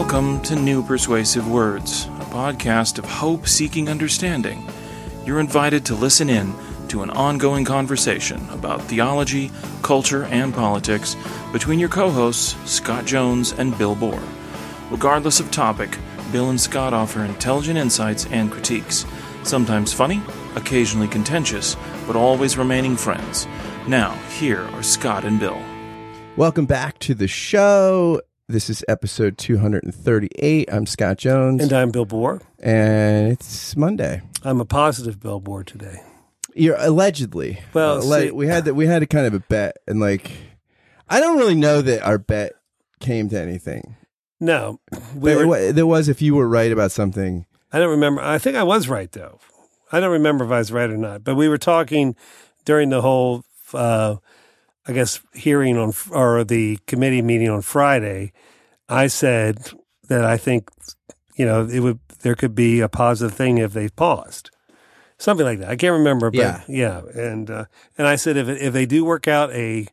Welcome 0.00 0.40
to 0.44 0.56
New 0.56 0.82
Persuasive 0.82 1.46
Words, 1.46 2.06
a 2.06 2.24
podcast 2.30 2.98
of 2.98 3.04
hope 3.04 3.46
seeking 3.46 3.90
understanding. 3.90 4.66
You're 5.26 5.40
invited 5.40 5.84
to 5.84 5.94
listen 5.94 6.30
in 6.30 6.54
to 6.88 7.02
an 7.02 7.10
ongoing 7.10 7.66
conversation 7.66 8.40
about 8.48 8.80
theology, 8.80 9.50
culture, 9.82 10.24
and 10.24 10.54
politics 10.54 11.16
between 11.52 11.78
your 11.78 11.90
co 11.90 12.10
hosts, 12.10 12.56
Scott 12.64 13.04
Jones 13.04 13.52
and 13.52 13.76
Bill 13.76 13.94
Borror. 13.94 14.26
Regardless 14.90 15.38
of 15.38 15.50
topic, 15.50 15.98
Bill 16.32 16.48
and 16.48 16.60
Scott 16.60 16.94
offer 16.94 17.22
intelligent 17.22 17.76
insights 17.78 18.24
and 18.30 18.50
critiques, 18.50 19.04
sometimes 19.42 19.92
funny, 19.92 20.22
occasionally 20.56 21.08
contentious, 21.08 21.76
but 22.06 22.16
always 22.16 22.56
remaining 22.56 22.96
friends. 22.96 23.46
Now, 23.86 24.12
here 24.38 24.62
are 24.72 24.82
Scott 24.82 25.26
and 25.26 25.38
Bill. 25.38 25.60
Welcome 26.36 26.64
back 26.64 26.98
to 27.00 27.14
the 27.14 27.28
show. 27.28 28.22
This 28.50 28.68
is 28.68 28.84
episode 28.88 29.38
238. 29.38 30.68
I'm 30.72 30.84
Scott 30.84 31.18
Jones. 31.18 31.62
And 31.62 31.72
I'm 31.72 31.92
Bill 31.92 32.04
Borror. 32.04 32.42
And 32.58 33.30
it's 33.30 33.76
Monday. 33.76 34.22
I'm 34.42 34.60
a 34.60 34.64
positive 34.64 35.20
Bill 35.20 35.40
Borror 35.40 35.64
today. 35.64 36.02
You're 36.56 36.74
allegedly. 36.80 37.60
Well, 37.74 37.98
Alle- 37.98 38.22
see- 38.22 38.30
we 38.32 38.48
had 38.48 38.64
that. 38.64 38.74
We 38.74 38.86
had 38.88 39.04
a 39.04 39.06
kind 39.06 39.24
of 39.28 39.34
a 39.34 39.38
bet, 39.38 39.76
and 39.86 40.00
like, 40.00 40.32
I 41.08 41.20
don't 41.20 41.38
really 41.38 41.54
know 41.54 41.80
that 41.80 42.02
our 42.02 42.18
bet 42.18 42.54
came 42.98 43.28
to 43.28 43.40
anything. 43.40 43.94
No, 44.40 44.80
we 45.14 45.36
were, 45.36 45.46
wa- 45.46 45.70
there 45.70 45.86
was 45.86 46.08
if 46.08 46.20
you 46.20 46.34
were 46.34 46.48
right 46.48 46.72
about 46.72 46.90
something. 46.90 47.46
I 47.72 47.78
don't 47.78 47.90
remember. 47.90 48.20
I 48.20 48.38
think 48.38 48.56
I 48.56 48.64
was 48.64 48.88
right 48.88 49.12
though. 49.12 49.38
I 49.92 50.00
don't 50.00 50.10
remember 50.10 50.44
if 50.44 50.50
I 50.50 50.58
was 50.58 50.72
right 50.72 50.90
or 50.90 50.96
not. 50.96 51.22
But 51.22 51.36
we 51.36 51.48
were 51.48 51.56
talking 51.56 52.16
during 52.64 52.88
the 52.90 53.00
whole, 53.00 53.44
uh, 53.74 54.16
I 54.88 54.92
guess, 54.92 55.20
hearing 55.34 55.78
on 55.78 55.92
or 56.10 56.42
the 56.42 56.80
committee 56.88 57.22
meeting 57.22 57.48
on 57.48 57.62
Friday. 57.62 58.32
I 58.90 59.06
said 59.06 59.70
that 60.08 60.24
I 60.24 60.36
think, 60.36 60.68
you 61.36 61.46
know, 61.46 61.66
it 61.66 61.80
would 61.80 62.00
there 62.22 62.34
could 62.34 62.54
be 62.54 62.80
a 62.80 62.88
positive 62.88 63.34
thing 63.36 63.58
if 63.58 63.72
they 63.72 63.88
paused, 63.88 64.50
something 65.18 65.46
like 65.46 65.60
that. 65.60 65.70
I 65.70 65.76
can't 65.76 65.92
remember, 65.98 66.30
but 66.30 66.38
Yeah. 66.38 66.60
yeah, 66.68 67.00
and 67.14 67.50
uh, 67.50 67.64
and 67.96 68.06
I 68.06 68.16
said 68.16 68.36
if 68.36 68.48
if 68.48 68.72
they 68.72 68.86
do 68.86 69.04
work 69.04 69.26
out 69.28 69.50
a 69.52 69.86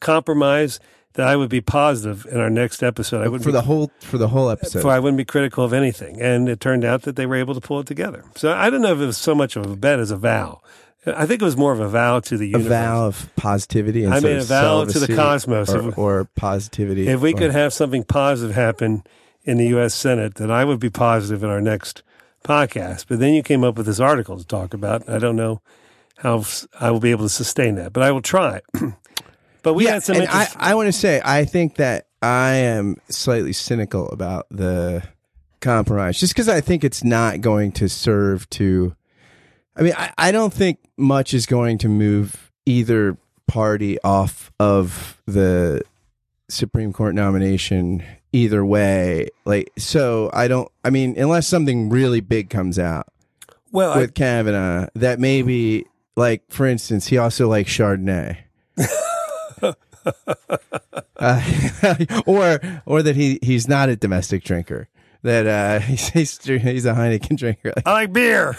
compromise, 0.00 0.80
that 1.14 1.26
I 1.28 1.36
would 1.36 1.48
be 1.50 1.60
positive 1.60 2.26
in 2.30 2.38
our 2.40 2.50
next 2.50 2.82
episode. 2.82 3.24
I 3.24 3.28
would 3.28 3.42
for 3.42 3.52
the 3.52 3.62
whole 3.62 3.90
for 4.00 4.18
the 4.18 4.28
whole 4.28 4.50
episode. 4.50 4.82
so 4.82 4.88
I 4.88 4.98
wouldn't 4.98 5.16
be 5.18 5.24
critical 5.24 5.64
of 5.64 5.72
anything. 5.72 6.20
And 6.20 6.48
it 6.48 6.60
turned 6.60 6.84
out 6.84 7.02
that 7.02 7.16
they 7.16 7.26
were 7.26 7.36
able 7.36 7.54
to 7.54 7.60
pull 7.60 7.80
it 7.80 7.86
together. 7.86 8.24
So 8.36 8.52
I 8.52 8.68
don't 8.70 8.82
know 8.82 8.92
if 8.92 9.00
it 9.00 9.06
was 9.06 9.16
so 9.18 9.34
much 9.34 9.56
of 9.56 9.64
a 9.66 9.76
bet 9.76 9.98
as 10.00 10.10
a 10.10 10.16
vow. 10.16 10.60
I 11.06 11.26
think 11.26 11.42
it 11.42 11.44
was 11.44 11.56
more 11.56 11.72
of 11.72 11.80
a 11.80 11.88
vow 11.88 12.20
to 12.20 12.36
the 12.38 12.46
universe. 12.46 12.66
a 12.66 12.70
vow 12.70 13.06
of 13.06 13.30
positivity. 13.36 14.04
And 14.04 14.14
I 14.14 14.20
made 14.20 14.38
a 14.38 14.44
vow 14.44 14.84
to 14.84 14.98
the 14.98 15.14
cosmos. 15.14 15.68
or, 15.70 15.94
or 15.94 16.24
positivity. 16.34 17.08
If 17.08 17.20
we 17.20 17.34
or- 17.34 17.38
could 17.38 17.52
have 17.52 17.72
something 17.72 18.04
positive 18.04 18.54
happen 18.54 19.04
in 19.44 19.58
the 19.58 19.66
U.S. 19.68 19.94
Senate, 19.94 20.36
then 20.36 20.50
I 20.50 20.64
would 20.64 20.80
be 20.80 20.90
positive 20.90 21.42
in 21.42 21.50
our 21.50 21.60
next 21.60 22.02
podcast. 22.42 23.06
But 23.08 23.18
then 23.18 23.34
you 23.34 23.42
came 23.42 23.64
up 23.64 23.76
with 23.76 23.86
this 23.86 24.00
article 24.00 24.38
to 24.38 24.46
talk 24.46 24.72
about. 24.72 25.08
I 25.08 25.18
don't 25.18 25.36
know 25.36 25.60
how 26.16 26.44
I 26.80 26.90
will 26.90 27.00
be 27.00 27.10
able 27.10 27.24
to 27.24 27.30
sustain 27.30 27.74
that, 27.74 27.92
but 27.92 28.02
I 28.02 28.10
will 28.10 28.22
try. 28.22 28.60
but 29.62 29.74
we 29.74 29.84
yeah, 29.84 29.94
had 29.94 30.02
some 30.02 30.16
and 30.16 30.28
I. 30.28 30.48
I 30.56 30.74
want 30.74 30.86
to 30.86 30.92
say 30.92 31.20
I 31.24 31.44
think 31.44 31.76
that 31.76 32.06
I 32.22 32.54
am 32.54 32.96
slightly 33.10 33.52
cynical 33.52 34.08
about 34.08 34.46
the 34.50 35.02
compromise, 35.60 36.18
just 36.18 36.32
because 36.32 36.48
I 36.48 36.60
think 36.60 36.84
it's 36.84 37.04
not 37.04 37.40
going 37.40 37.72
to 37.72 37.88
serve 37.88 38.48
to. 38.50 38.94
I 39.76 39.82
mean, 39.82 39.94
I, 39.96 40.12
I 40.16 40.32
don't 40.32 40.52
think 40.52 40.78
much 40.96 41.34
is 41.34 41.46
going 41.46 41.78
to 41.78 41.88
move 41.88 42.52
either 42.66 43.16
party 43.46 44.00
off 44.02 44.52
of 44.58 45.20
the 45.26 45.82
Supreme 46.48 46.92
Court 46.92 47.14
nomination 47.14 48.02
either 48.32 48.64
way. 48.64 49.28
Like, 49.44 49.72
so 49.78 50.30
I 50.32 50.48
don't. 50.48 50.70
I 50.84 50.90
mean, 50.90 51.18
unless 51.18 51.48
something 51.48 51.88
really 51.88 52.20
big 52.20 52.50
comes 52.50 52.78
out 52.78 53.08
well, 53.72 53.92
I- 53.92 53.98
with 53.98 54.14
Kavanaugh, 54.14 54.88
that 54.94 55.18
maybe, 55.18 55.86
like, 56.16 56.42
for 56.50 56.66
instance, 56.66 57.06
he 57.06 57.18
also 57.18 57.48
likes 57.48 57.70
Chardonnay. 57.70 58.38
uh, 61.18 61.42
or 62.26 62.60
or 62.86 63.02
that 63.02 63.16
he 63.16 63.38
he's 63.42 63.68
not 63.68 63.88
a 63.88 63.96
domestic 63.96 64.44
drinker. 64.44 64.88
That 65.22 65.46
uh, 65.46 65.78
he's 65.84 66.08
he's, 66.10 66.38
he's 66.44 66.84
a 66.86 66.92
Heineken 66.92 67.36
drinker. 67.36 67.72
I 67.84 67.92
like 67.92 68.12
beer. 68.12 68.56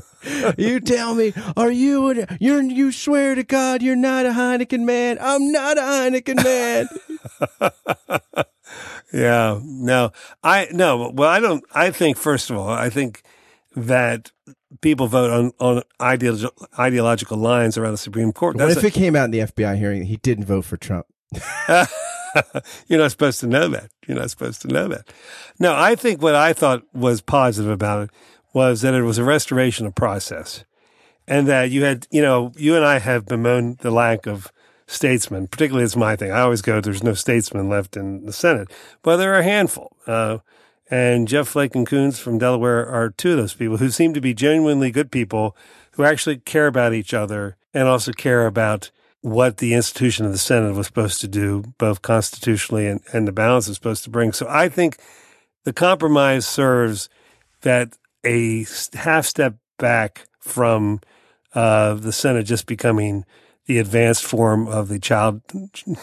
you 0.58 0.80
tell 0.80 1.14
me, 1.14 1.32
are 1.56 1.70
you 1.70 2.08
an, 2.08 2.38
you're 2.40 2.62
you 2.62 2.92
swear 2.92 3.34
to 3.34 3.42
God 3.42 3.82
you're 3.82 3.96
not 3.96 4.26
a 4.26 4.30
Heineken 4.30 4.84
man? 4.84 5.18
I'm 5.20 5.52
not 5.52 5.78
a 5.78 5.82
Heineken 5.82 6.44
man. 6.44 6.88
Yeah, 9.12 9.60
no, 9.62 10.12
I 10.42 10.68
no. 10.72 11.10
Well, 11.14 11.28
I 11.28 11.38
don't. 11.38 11.62
I 11.74 11.90
think 11.90 12.16
first 12.16 12.48
of 12.48 12.56
all, 12.56 12.70
I 12.70 12.88
think 12.88 13.22
that 13.76 14.32
people 14.80 15.06
vote 15.06 15.30
on 15.30 15.52
on 15.60 15.82
ideological 16.00 16.66
ideological 16.78 17.36
lines 17.36 17.76
around 17.76 17.92
the 17.92 17.98
Supreme 17.98 18.32
Court. 18.32 18.56
what 18.56 18.66
That's 18.66 18.78
if 18.78 18.84
it 18.84 18.94
came 18.94 19.14
out 19.14 19.26
in 19.26 19.30
the 19.30 19.40
FBI 19.40 19.76
hearing 19.76 20.00
that 20.00 20.06
he 20.06 20.16
didn't 20.16 20.46
vote 20.46 20.64
for 20.64 20.78
Trump? 20.78 21.06
you're 22.88 22.98
not 22.98 23.10
supposed 23.10 23.40
to 23.40 23.46
know 23.46 23.68
that. 23.68 23.90
You're 24.06 24.18
not 24.18 24.30
supposed 24.30 24.62
to 24.62 24.68
know 24.68 24.88
that. 24.88 25.12
No, 25.58 25.74
I 25.74 25.94
think 25.94 26.22
what 26.22 26.34
I 26.34 26.54
thought 26.54 26.82
was 26.94 27.20
positive 27.20 27.70
about 27.70 28.04
it 28.04 28.10
was 28.52 28.82
that 28.82 28.94
it 28.94 29.02
was 29.02 29.18
a 29.18 29.24
restoration 29.24 29.86
of 29.86 29.94
process, 29.94 30.64
and 31.26 31.46
that 31.46 31.70
you 31.70 31.84
had, 31.84 32.06
you 32.10 32.22
know, 32.22 32.52
you 32.56 32.76
and 32.76 32.84
I 32.84 32.98
have 32.98 33.26
bemoaned 33.26 33.78
the 33.78 33.90
lack 33.90 34.26
of 34.26 34.52
statesmen. 34.86 35.46
Particularly, 35.46 35.84
it's 35.84 35.96
my 35.96 36.16
thing. 36.16 36.30
I 36.32 36.40
always 36.40 36.62
go, 36.62 36.80
"There's 36.80 37.02
no 37.02 37.14
statesmen 37.14 37.68
left 37.68 37.96
in 37.96 38.26
the 38.26 38.32
Senate," 38.32 38.70
but 39.02 39.16
there 39.16 39.34
are 39.34 39.38
a 39.38 39.44
handful. 39.44 39.96
Uh, 40.06 40.38
and 40.90 41.26
Jeff 41.26 41.48
Flake 41.48 41.74
and 41.74 41.86
Coons 41.86 42.18
from 42.18 42.38
Delaware 42.38 42.86
are 42.86 43.08
two 43.08 43.30
of 43.30 43.38
those 43.38 43.54
people 43.54 43.78
who 43.78 43.88
seem 43.88 44.12
to 44.12 44.20
be 44.20 44.34
genuinely 44.34 44.90
good 44.90 45.10
people 45.10 45.56
who 45.92 46.04
actually 46.04 46.36
care 46.36 46.66
about 46.66 46.92
each 46.92 47.14
other 47.14 47.56
and 47.72 47.88
also 47.88 48.12
care 48.12 48.46
about 48.46 48.90
what 49.22 49.58
the 49.58 49.72
institution 49.72 50.26
of 50.26 50.32
the 50.32 50.38
Senate 50.38 50.74
was 50.74 50.88
supposed 50.88 51.20
to 51.20 51.28
do, 51.28 51.62
both 51.78 52.02
constitutionally 52.02 52.86
and, 52.86 53.00
and 53.12 53.26
the 53.26 53.32
balance 53.32 53.68
it's 53.68 53.76
supposed 53.76 54.04
to 54.04 54.10
bring. 54.10 54.32
So 54.32 54.46
I 54.48 54.68
think 54.68 54.98
the 55.64 55.72
compromise 55.72 56.44
serves 56.44 57.08
that 57.62 57.96
a 58.24 58.66
half 58.94 59.26
step 59.26 59.56
back 59.78 60.26
from 60.40 61.00
uh, 61.54 61.94
the 61.94 62.12
Senate 62.12 62.44
just 62.44 62.66
becoming 62.66 63.24
the 63.66 63.78
advanced 63.78 64.24
form 64.24 64.66
of 64.66 64.88
the 64.88 64.98
child 64.98 65.42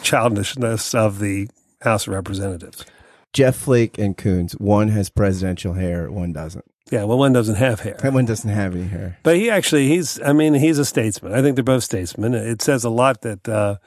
childishness 0.01 0.93
of 0.93 1.19
the 1.19 1.49
House 1.81 2.07
of 2.07 2.13
Representatives. 2.13 2.85
Jeff 3.33 3.55
Flake 3.55 3.97
and 3.97 4.17
Coons. 4.17 4.53
One 4.53 4.89
has 4.89 5.09
presidential 5.09 5.73
hair, 5.73 6.11
one 6.11 6.33
doesn't. 6.33 6.65
Yeah, 6.91 7.03
well, 7.03 7.19
one 7.19 7.33
doesn't 7.33 7.55
have 7.55 7.81
hair. 7.81 7.97
That 8.01 8.13
one 8.13 8.25
doesn't 8.25 8.49
have 8.49 8.73
any 8.73 8.85
hair. 8.85 9.19
But 9.21 9.35
he 9.35 9.49
actually, 9.49 9.87
he's, 9.87 10.19
I 10.21 10.33
mean, 10.33 10.55
he's 10.55 10.79
a 10.79 10.85
statesman. 10.85 11.33
I 11.33 11.41
think 11.43 11.55
they're 11.55 11.63
both 11.63 11.83
statesmen. 11.83 12.33
It 12.33 12.63
says 12.63 12.83
a 12.83 12.89
lot 12.89 13.21
that, 13.21 13.47
uh, 13.47 13.77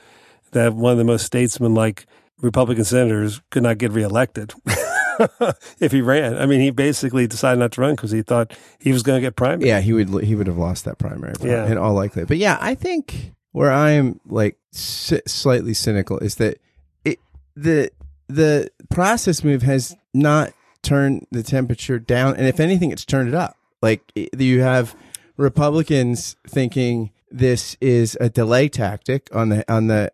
that 0.53 0.75
one 0.75 0.93
of 0.93 0.99
the 0.99 1.04
most 1.04 1.26
statesman-like 1.26 2.06
Republican 2.41 2.84
senators 2.84 3.41
could 3.50 3.64
not 3.64 3.78
get 3.78 3.91
reelected 3.91 4.54
if 5.81 5.93
he 5.93 6.00
ran. 6.00 6.37
I 6.39 6.47
mean, 6.47 6.61
he 6.61 6.71
basically 6.71 7.27
decided 7.27 7.59
not 7.61 7.73
to 7.73 7.81
run 7.81 7.95
because 7.95 8.11
he 8.11 8.23
thought 8.23 8.56
he 8.81 8.93
was 8.93 9.03
going 9.03 9.21
to 9.21 9.27
get 9.27 9.37
primary. 9.37 9.69
Yeah, 9.69 9.81
he 9.81 9.93
would 9.93 10.25
he 10.25 10.34
would 10.34 10.47
have 10.47 10.59
lost 10.59 10.84
that 10.84 10.99
primary. 10.99 11.34
Yeah. 11.43 11.67
in 11.71 11.78
all 11.78 11.95
likelihood. 11.95 12.28
But 12.28 12.39
yeah, 12.39 12.59
I 12.61 12.75
think 12.75 13.33
where 13.53 13.71
I 13.71 13.91
am 13.93 14.21
like 14.27 14.56
si- 14.73 15.21
slightly 15.27 15.75
cynical 15.75 16.19
is 16.19 16.37
that 16.37 16.59
it 17.05 17.19
the 17.56 17.91
the 18.28 18.71
process 18.91 19.45
move 19.45 19.62
has 19.62 19.95
not 20.15 20.53
turned 20.83 21.27
the 21.31 21.43
temperature 21.43 21.99
down, 21.99 22.37
and 22.37 22.47
if 22.47 22.59
anything, 22.61 22.91
it's 22.91 23.05
turned 23.05 23.29
it 23.29 23.34
up. 23.34 23.56
Like 23.83 24.03
it- 24.15 24.41
you 24.41 24.61
have 24.62 24.94
Republicans 25.37 26.37
thinking 26.47 27.11
this 27.31 27.77
is 27.81 28.17
a 28.21 28.29
delay 28.29 28.69
tactic 28.69 29.29
on 29.34 29.49
the 29.50 29.71
on 29.73 29.87
the 29.89 30.11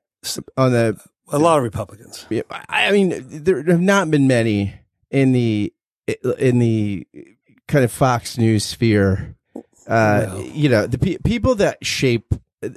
on 0.56 0.72
the 0.72 0.98
A 1.30 1.38
lot 1.38 1.58
of 1.58 1.64
Republicans. 1.64 2.26
I 2.68 2.90
mean, 2.90 3.22
there 3.28 3.62
have 3.64 3.80
not 3.80 4.10
been 4.10 4.26
many 4.26 4.74
in 5.10 5.32
the 5.32 5.72
in 6.38 6.58
the 6.58 7.06
kind 7.66 7.84
of 7.84 7.92
Fox 7.92 8.38
News 8.38 8.64
sphere. 8.64 9.34
Uh, 9.54 9.60
Well. 10.28 10.40
You 10.42 10.68
know, 10.68 10.86
the 10.86 10.98
pe- 10.98 11.18
people 11.18 11.54
that 11.56 11.84
shape. 11.84 12.34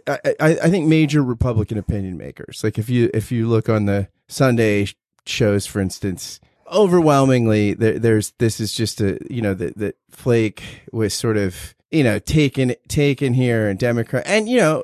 I, 0.08 0.20
I, 0.40 0.50
I 0.64 0.70
think 0.70 0.88
major 0.88 1.24
Republican 1.24 1.78
opinion 1.80 2.16
makers. 2.18 2.64
Like 2.64 2.78
if 2.78 2.90
you 2.90 3.10
if 3.14 3.32
you 3.32 3.48
look 3.48 3.68
on 3.68 3.86
the 3.86 4.08
Sunday 4.28 4.88
shows, 5.26 5.66
for 5.66 5.82
instance, 5.82 6.40
overwhelmingly 6.72 7.74
there, 7.74 7.98
there's 8.00 8.32
this 8.38 8.60
is 8.60 8.74
just 8.74 9.02
a 9.02 9.18
you 9.30 9.42
know 9.42 9.54
that 9.56 9.78
that 9.78 9.98
Flake 10.12 10.64
was 10.92 11.14
sort 11.14 11.38
of 11.38 11.74
you 11.90 12.04
know 12.04 12.20
taken 12.20 12.76
taken 12.88 13.34
here 13.34 13.68
and 13.68 13.80
Democrat 13.80 14.24
and 14.26 14.48
you 14.48 14.58
know 14.58 14.84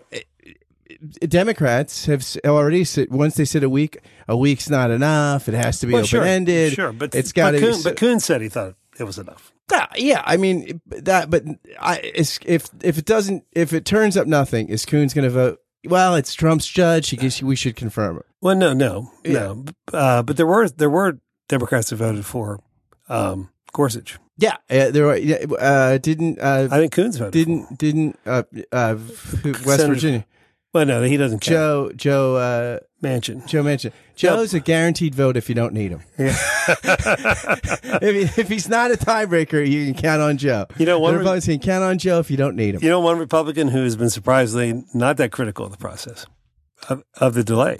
Democrats 1.20 2.06
have 2.06 2.26
already 2.46 2.84
said 2.84 3.10
once 3.12 3.36
they 3.36 3.46
said 3.46 3.64
a 3.64 3.70
week, 3.70 3.98
a 4.28 4.36
week's 4.38 4.70
not 4.70 4.92
enough. 4.92 5.48
It 5.48 5.54
has 5.54 5.80
to 5.80 5.88
be 5.88 5.94
Well, 5.94 6.04
open 6.04 6.24
ended. 6.24 6.74
Sure, 6.74 6.92
but 6.92 7.14
it's 7.16 7.32
got 7.32 7.54
but. 7.54 7.60
Kuhn, 7.62 7.84
but 7.84 7.98
Kuhn 7.98 8.20
said 8.20 8.42
he 8.42 8.50
thought 8.50 8.76
it 9.00 9.04
was 9.04 9.18
enough. 9.18 9.54
Ah, 9.72 9.90
yeah, 9.96 10.24
I 10.26 10.38
mean 10.38 10.82
that, 10.88 11.30
but 11.30 11.44
I 11.80 12.00
if 12.14 12.40
if 12.82 12.98
it 12.98 13.06
doesn't 13.06 13.44
if 13.52 13.74
it 13.74 13.86
turns 13.86 14.16
up 14.16 14.28
nothing, 14.28 14.70
is 14.70 14.86
Coons 14.86 15.14
going 15.14 15.24
to 15.24 15.30
vote? 15.30 15.60
Well, 15.86 16.16
it's 16.16 16.34
Trump's 16.34 16.68
judge. 16.68 17.10
He 17.10 17.18
guess 17.18 17.42
we 17.42 17.56
should 17.56 17.76
confirm 17.76 18.18
it. 18.18 18.26
Well, 18.42 18.56
no, 18.56 18.74
no, 18.74 19.12
no. 19.26 19.66
Uh, 19.92 20.24
but 20.24 20.38
there 20.38 20.48
were 20.48 20.70
there 20.70 20.90
were 20.90 21.20
Democrats 21.50 21.90
have 21.90 22.00
voted 22.00 22.26
for 22.26 22.60
um, 23.10 23.50
Gorsuch. 23.74 24.18
Yeah, 24.38 24.58
uh, 24.70 24.92
there 24.92 25.06
were, 25.06 25.20
uh, 25.60 25.98
didn't 25.98 26.40
uh, 26.40 26.68
I 26.72 26.78
think 26.80 26.94
Coons 26.94 27.18
voted. 27.18 27.34
didn't 27.34 27.78
didn't 27.78 28.20
uh, 28.26 28.44
uh, 28.72 28.96
West 29.44 29.64
Senator- 29.66 29.88
Virginia 29.88 30.26
Well, 30.74 30.86
no, 30.86 31.02
he 31.04 31.18
doesn't. 31.18 31.40
Count. 31.40 31.52
Joe 31.52 31.92
Joe 31.96 32.36
uh, 32.36 32.80
Manchin. 33.02 33.48
Joe 33.48 33.64
Manchin 33.64 33.92
Joe's 34.18 34.54
a 34.56 34.60
guaranteed 34.60 35.14
vote 35.14 35.38
if 35.38 35.48
you 35.48 35.56
don't 35.56 35.74
need 35.74 35.92
him. 35.92 36.02
if, 36.18 36.36
he, 38.02 38.42
if 38.42 38.50
he's 38.50 38.68
not 38.68 38.92
a 38.92 38.96
tiebreaker, 38.96 39.66
you 39.66 39.86
can 39.86 39.94
count 39.94 40.22
on 40.22 40.38
Joe. 40.38 40.66
You 40.78 40.88
know, 40.88 41.00
one 41.00 41.24
the 41.24 41.32
re- 41.32 41.42
can 41.42 41.60
count 41.60 41.84
on 41.84 42.00
Joe 42.00 42.20
if 42.20 42.32
you 42.32 42.38
don't 42.38 42.56
need 42.56 42.76
him. 42.76 42.84
You 42.84 42.90
know, 42.90 43.00
one 43.00 43.20
Republican 43.20 43.68
who 43.68 43.84
has 43.84 43.96
been 43.96 44.10
surprisingly 44.10 44.84
not 44.94 45.18
that 45.18 45.32
critical 45.32 45.66
of 45.66 45.72
the 45.72 45.78
process 45.78 46.26
of, 46.90 47.04
of 47.18 47.36
the 47.36 47.44
delay. 47.44 47.80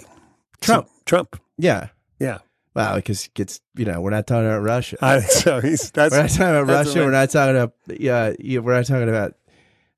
Trump. 0.60 0.88
Trump. 1.04 1.40
Yeah. 1.56 1.88
Yeah. 2.20 2.38
Wow, 2.74 2.94
because 2.94 3.26
it 3.26 3.34
gets 3.34 3.60
you 3.74 3.84
know 3.84 4.00
we're 4.00 4.10
not 4.10 4.28
talking 4.28 4.46
about 4.46 4.62
Russia. 4.62 4.98
I, 5.02 5.18
so 5.20 5.60
he's 5.60 5.90
that's 5.90 6.14
we're 6.14 6.22
not 6.22 6.30
talking 6.30 6.46
about 6.46 6.68
Russia. 6.68 7.00
We're 7.00 7.10
not 7.10 7.30
talking 7.30 7.56
about 7.56 7.74
yeah. 7.88 8.34
yeah, 8.38 8.60
We're 8.60 8.74
not 8.74 8.86
talking 8.86 9.08
about 9.08 9.34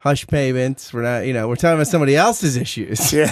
hush 0.01 0.27
payments. 0.27 0.93
We're 0.93 1.03
not 1.03 1.27
you 1.27 1.33
know 1.33 1.49
we're 1.49 1.57
talking 1.57 1.75
about 1.75 1.87
somebody 1.87 2.17
else's 2.17 2.57
issues. 2.57 3.13
Yeah. 3.13 3.31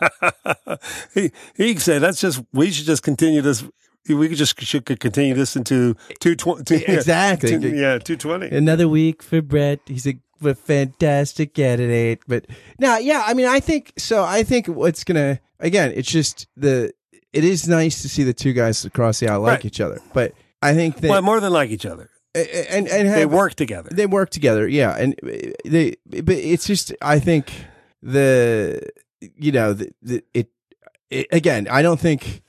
he 1.14 1.30
he 1.56 1.76
said 1.78 2.02
that's 2.02 2.20
just 2.20 2.42
we 2.52 2.70
should 2.70 2.86
just 2.86 3.02
continue 3.02 3.40
this. 3.42 3.64
We 4.08 4.28
could 4.28 4.36
just 4.36 4.60
should 4.60 4.84
continue 4.84 5.34
this 5.34 5.56
into 5.56 5.96
two 6.20 6.36
twenty. 6.36 6.84
Exactly. 6.84 7.56
Yeah, 7.80 7.98
two 7.98 8.16
twenty. 8.16 8.54
Another 8.54 8.86
week 8.88 9.22
for 9.22 9.40
Brett. 9.40 9.80
He's 9.86 10.06
a, 10.06 10.18
a 10.44 10.54
fantastic 10.54 11.54
candidate. 11.54 12.20
But 12.28 12.46
now, 12.78 12.98
yeah, 12.98 13.22
I 13.26 13.32
mean, 13.32 13.46
I 13.46 13.60
think 13.60 13.94
so. 13.96 14.22
I 14.22 14.42
think 14.42 14.66
what's 14.66 15.04
gonna 15.04 15.40
again, 15.58 15.92
it's 15.94 16.10
just 16.10 16.46
the. 16.56 16.92
It 17.32 17.44
is 17.44 17.66
nice 17.66 18.02
to 18.02 18.08
see 18.08 18.22
the 18.22 18.32
two 18.34 18.52
guys 18.52 18.84
across 18.84 19.18
the 19.18 19.28
aisle 19.28 19.40
like 19.40 19.50
Right. 19.50 19.64
each 19.64 19.80
other, 19.80 20.00
but 20.12 20.34
I 20.62 20.72
think 20.74 20.98
that 20.98 21.10
Well, 21.10 21.20
more 21.22 21.40
than 21.40 21.52
like 21.52 21.70
each 21.70 21.84
other. 21.84 22.08
And 22.34 22.88
and 22.88 23.08
They 23.08 23.26
work 23.26 23.54
together. 23.54 23.90
They 23.92 24.06
work 24.06 24.30
together, 24.30 24.66
yeah, 24.66 24.96
and 24.96 25.14
they. 25.64 25.96
But 26.06 26.36
it's 26.36 26.66
just, 26.66 26.92
I 27.00 27.18
think 27.18 27.52
the, 28.02 28.80
you 29.20 29.52
know, 29.52 29.72
the, 29.72 29.92
the 30.02 30.24
it, 30.34 30.48
it 31.10 31.28
again. 31.30 31.68
I 31.70 31.82
don't 31.82 32.00
think 32.00 32.42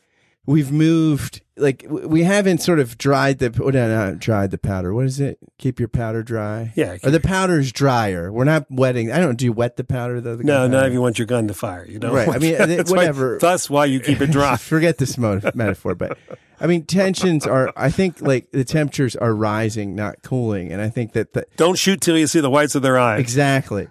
we've 0.45 0.71
moved 0.71 1.41
like 1.57 1.85
we 1.89 2.23
haven't 2.23 2.57
sort 2.61 2.79
of 2.79 2.97
dried 2.97 3.39
the 3.39 3.47
oh, 3.63 3.69
no, 3.69 3.87
no, 3.87 4.15
dried 4.15 4.51
the 4.51 4.57
powder. 4.57 4.93
What 4.93 5.05
is 5.05 5.19
it? 5.19 5.37
Keep 5.57 5.79
your 5.79 5.87
powder 5.87 6.21
dry. 6.23 6.73
Yeah. 6.75 6.97
Or 7.03 7.11
the 7.11 7.19
powder's 7.21 7.71
drier. 7.71 8.31
We're 8.31 8.43
not 8.43 8.65
wetting. 8.69 9.11
I 9.11 9.19
don't 9.19 9.37
do 9.37 9.45
you 9.45 9.53
wet 9.53 9.77
the 9.77 9.83
powder 9.85 10.19
though. 10.19 10.35
The 10.35 10.43
No, 10.43 10.67
not 10.67 10.87
if 10.87 10.93
you 10.93 11.01
want 11.01 11.17
your 11.17 11.27
gun 11.27 11.47
to 11.47 11.53
fire. 11.53 11.85
You 11.87 11.99
know, 11.99 12.13
Right. 12.13 12.27
I 12.27 12.37
mean, 12.39 12.53
That's 12.57 12.91
why- 12.91 12.97
whatever. 12.97 13.37
that's 13.39 13.69
why 13.69 13.85
you 13.85 13.99
keep 13.99 14.21
it 14.21 14.31
dry. 14.31 14.57
Forget 14.57 14.97
this 14.97 15.17
metaphor, 15.17 15.95
but 15.95 16.17
I 16.59 16.67
mean, 16.67 16.85
tensions 16.85 17.45
are. 17.45 17.71
I 17.75 17.89
think 17.89 18.21
like 18.21 18.51
the 18.51 18.63
temperatures 18.63 19.15
are 19.15 19.33
rising, 19.35 19.95
not 19.95 20.21
cooling, 20.23 20.71
and 20.71 20.81
I 20.81 20.89
think 20.89 21.13
that 21.13 21.33
the, 21.33 21.45
Don't 21.57 21.77
shoot 21.77 22.01
till 22.01 22.17
you 22.17 22.27
see 22.27 22.39
the 22.39 22.49
whites 22.49 22.75
of 22.75 22.81
their 22.81 22.97
eyes. 22.97 23.19
Exactly. 23.19 23.87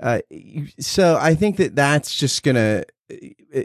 Uh, 0.00 0.20
so 0.78 1.18
I 1.20 1.34
think 1.34 1.58
that 1.58 1.76
that's 1.76 2.14
just 2.16 2.42
gonna, 2.42 2.84
Uh, 3.54 3.62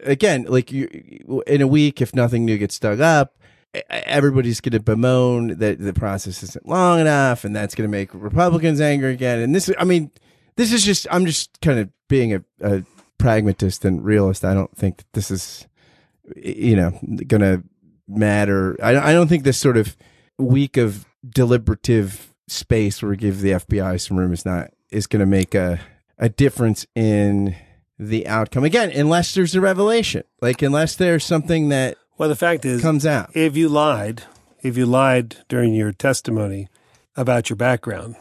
again, 0.00 0.44
like 0.48 0.72
you, 0.72 1.42
in 1.46 1.60
a 1.60 1.66
week, 1.66 2.00
if 2.00 2.14
nothing 2.14 2.44
new 2.44 2.58
gets 2.58 2.78
dug 2.78 3.00
up, 3.00 3.36
everybody's 3.90 4.60
gonna 4.60 4.80
bemoan 4.80 5.58
that 5.58 5.78
the 5.78 5.92
process 5.92 6.42
isn't 6.42 6.66
long 6.66 7.00
enough, 7.00 7.44
and 7.44 7.54
that's 7.54 7.74
gonna 7.74 7.88
make 7.88 8.10
Republicans 8.12 8.80
angry 8.80 9.12
again. 9.12 9.40
And 9.40 9.54
this, 9.54 9.70
I 9.78 9.84
mean, 9.84 10.10
this 10.56 10.72
is 10.72 10.84
just, 10.84 11.06
I'm 11.10 11.26
just 11.26 11.60
kind 11.60 11.78
of 11.78 11.90
being 12.08 12.34
a, 12.34 12.44
a 12.60 12.82
pragmatist 13.18 13.84
and 13.84 14.04
realist. 14.04 14.44
I 14.44 14.54
don't 14.54 14.74
think 14.76 14.98
that 14.98 15.12
this 15.12 15.30
is, 15.30 15.66
you 16.36 16.76
know, 16.76 16.98
gonna 17.26 17.62
matter. 18.08 18.76
I, 18.82 19.10
I 19.10 19.12
don't 19.12 19.28
think 19.28 19.44
this 19.44 19.58
sort 19.58 19.76
of 19.76 19.96
week 20.38 20.76
of 20.76 21.04
deliberative 21.28 22.34
space 22.46 23.02
where 23.02 23.10
we 23.10 23.16
give 23.16 23.40
the 23.40 23.52
FBI 23.52 24.00
some 24.00 24.18
room 24.18 24.32
is 24.32 24.44
not 24.44 24.70
is 24.90 25.06
going 25.06 25.20
to 25.20 25.26
make 25.26 25.54
a 25.54 25.80
a 26.16 26.28
difference 26.28 26.86
in 26.94 27.54
the 27.98 28.26
outcome 28.26 28.62
again 28.64 28.90
unless 28.90 29.34
there's 29.34 29.54
a 29.54 29.60
revelation 29.60 30.22
like 30.40 30.62
unless 30.62 30.94
there's 30.94 31.24
something 31.24 31.68
that 31.68 31.96
Well, 32.16 32.28
the 32.28 32.36
fact 32.36 32.64
is, 32.64 32.80
comes 32.80 33.04
out 33.04 33.34
if 33.34 33.56
you 33.56 33.68
lied, 33.68 34.22
if 34.62 34.76
you 34.76 34.86
lied 34.86 35.36
during 35.48 35.74
your 35.74 35.92
testimony 35.92 36.68
about 37.16 37.50
your 37.50 37.56
background, 37.56 38.14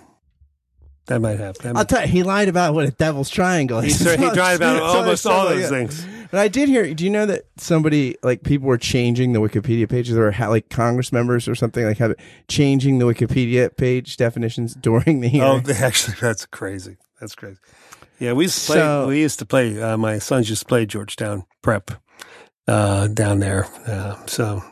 that 1.08 1.22
might 1.22 1.40
happen. 1.40 1.62
That 1.64 1.68
I'll 1.70 1.74
might- 1.76 1.90
tell 1.90 2.02
you 2.02 2.08
he 2.08 2.24
lied 2.24 2.48
about 2.50 2.74
what 2.74 2.86
a 2.86 2.92
devil's 2.92 3.30
triangle 3.30 3.80
he, 3.82 3.90
is 3.90 4.00
he 4.00 4.16
tried 4.34 4.56
about 4.56 4.82
almost 4.82 5.26
all 5.26 5.48
those 5.48 5.70
things. 5.70 6.06
But 6.30 6.42
I 6.42 6.50
did 6.50 6.68
hear. 6.68 6.94
Do 6.94 7.06
you 7.06 7.10
know 7.10 7.26
that 7.26 7.44
somebody 7.58 8.18
like 8.22 8.44
people 8.44 8.68
were 8.68 8.78
changing 8.78 9.32
the 9.32 9.40
Wikipedia 9.40 9.90
pages? 9.90 10.18
or 10.18 10.32
like 10.32 10.70
Congress 10.70 11.14
members 11.14 11.48
or 11.48 11.56
something 11.56 11.86
like 11.86 11.98
have 12.00 12.16
changing 12.50 13.00
the 13.00 13.06
Wikipedia 13.06 13.76
page 13.76 14.18
definitions 14.18 14.76
during 14.82 15.22
the 15.22 15.28
oh, 15.28 15.60
hearing. 15.60 15.66
Oh, 15.70 15.74
actually, 15.86 16.18
that's 16.20 16.46
crazy. 16.46 16.98
That's 17.22 17.36
crazy. 17.36 17.60
Yeah, 18.20 18.34
we 18.34 18.46
used 18.46 18.60
to 18.62 18.66
play. 18.66 18.78
So- 18.80 19.08
we 19.08 19.22
used 19.22 19.40
to 19.40 19.46
play. 19.46 19.82
Uh, 19.82 19.98
my 19.98 20.20
sons 20.20 20.50
used 20.50 20.64
to 20.64 20.68
play 20.68 20.86
Georgetown 20.86 21.44
Prep 21.62 21.92
uh, 22.68 23.08
down 23.08 23.40
there. 23.40 23.68
Uh, 23.86 24.16
so, 24.26 24.64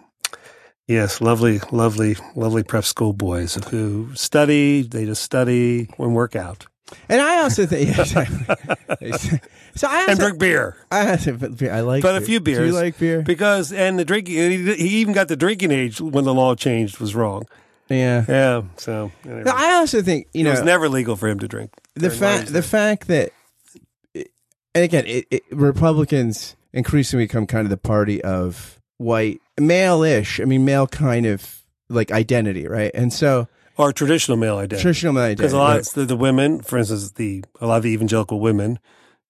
yes, 0.87 1.21
lovely, 1.21 1.59
lovely, 1.71 2.15
lovely 2.35 2.63
prep 2.63 2.85
school 2.85 3.13
boys 3.13 3.55
who 3.69 4.13
study. 4.15 4.81
They 4.81 5.05
just 5.05 5.23
study 5.23 5.89
and 5.97 6.15
work 6.15 6.35
out 6.35 6.65
and 7.09 7.21
I 7.21 7.41
also 7.41 7.65
think, 7.65 7.95
yeah, 7.97 8.03
so 9.75 9.87
I 9.87 10.05
and 10.07 10.19
drink 10.19 10.39
beer. 10.39 10.77
I, 10.91 11.11
also, 11.11 11.37
I 11.71 11.81
like, 11.81 12.03
But 12.03 12.15
a 12.15 12.19
beer. 12.19 12.25
few 12.25 12.39
Do 12.39 12.65
you 12.67 12.71
like 12.73 12.97
beer? 12.99 13.21
Because 13.21 13.71
and 13.71 13.97
the 13.97 14.05
drinking, 14.05 14.35
he 14.35 14.99
even 14.99 15.13
got 15.13 15.27
the 15.27 15.35
drinking 15.35 15.71
age 15.71 15.99
when 15.99 16.25
the 16.25 16.33
law 16.33 16.55
changed 16.55 16.99
was 16.99 17.15
wrong. 17.15 17.45
Yeah. 17.89 18.25
Yeah, 18.27 18.61
so 18.77 19.11
anyway. 19.23 19.43
No, 19.43 19.53
I 19.55 19.73
also 19.73 20.01
think 20.01 20.27
you 20.33 20.43
know 20.43 20.49
it 20.51 20.53
was 20.53 20.63
never 20.63 20.89
legal 20.89 21.15
for 21.15 21.27
him 21.27 21.39
to 21.39 21.47
drink. 21.47 21.71
the 21.93 22.09
during 22.09 22.19
while 22.19 22.31
he 22.31 22.37
fact 22.39 22.53
the 22.53 22.61
fact 22.63 23.07
that 23.07 23.31
and 24.13 24.83
again 24.83 25.05
it, 25.05 25.25
it, 25.29 25.43
Republicans 25.51 26.55
increasingly 26.73 27.25
become 27.25 27.47
kind 27.47 27.65
of 27.65 27.69
the 27.69 27.77
party 27.77 28.23
of 28.23 28.79
white 28.97 29.39
male-ish. 29.59 30.39
I 30.39 30.45
mean 30.45 30.65
male 30.65 30.87
kind 30.87 31.25
of 31.25 31.61
like 31.89 32.11
identity, 32.11 32.67
right? 32.67 32.91
And 32.93 33.13
so 33.13 33.47
or 33.77 33.91
traditional 33.93 34.37
male 34.37 34.57
identity. 34.57 34.81
traditional 34.81 35.13
male 35.13 35.23
identity, 35.23 35.41
Because 35.43 35.53
a 35.53 35.57
lot 35.57 35.71
right? 35.75 35.87
of 35.87 35.93
the, 35.93 36.05
the 36.05 36.15
women, 36.15 36.61
for 36.61 36.77
instance, 36.77 37.11
the 37.11 37.43
a 37.61 37.67
lot 37.67 37.77
of 37.77 37.83
the 37.83 37.91
evangelical 37.91 38.39
women 38.39 38.79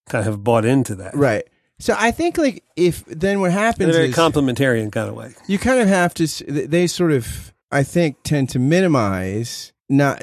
kind 0.07 0.21
of 0.21 0.33
have 0.33 0.43
bought 0.43 0.65
into 0.65 0.95
that 0.95 1.15
right. 1.15 1.43
So 1.77 1.93
I 1.97 2.11
think 2.11 2.37
like 2.37 2.63
if 2.77 3.03
then 3.05 3.41
what 3.41 3.47
in 3.51 3.57
a 3.57 3.59
happens 3.59 3.95
very 3.95 4.09
is 4.09 4.15
complementarian 4.15 4.91
kind 4.91 5.09
of 5.09 5.15
way. 5.15 5.33
you 5.47 5.59
kind 5.59 5.81
of 5.81 5.87
have 5.89 6.13
to 6.15 6.27
they 6.45 6.87
sort 6.87 7.11
of 7.11 7.53
i 7.71 7.83
think 7.83 8.17
tend 8.23 8.49
to 8.49 8.59
minimize 8.59 9.71
not 9.87 10.21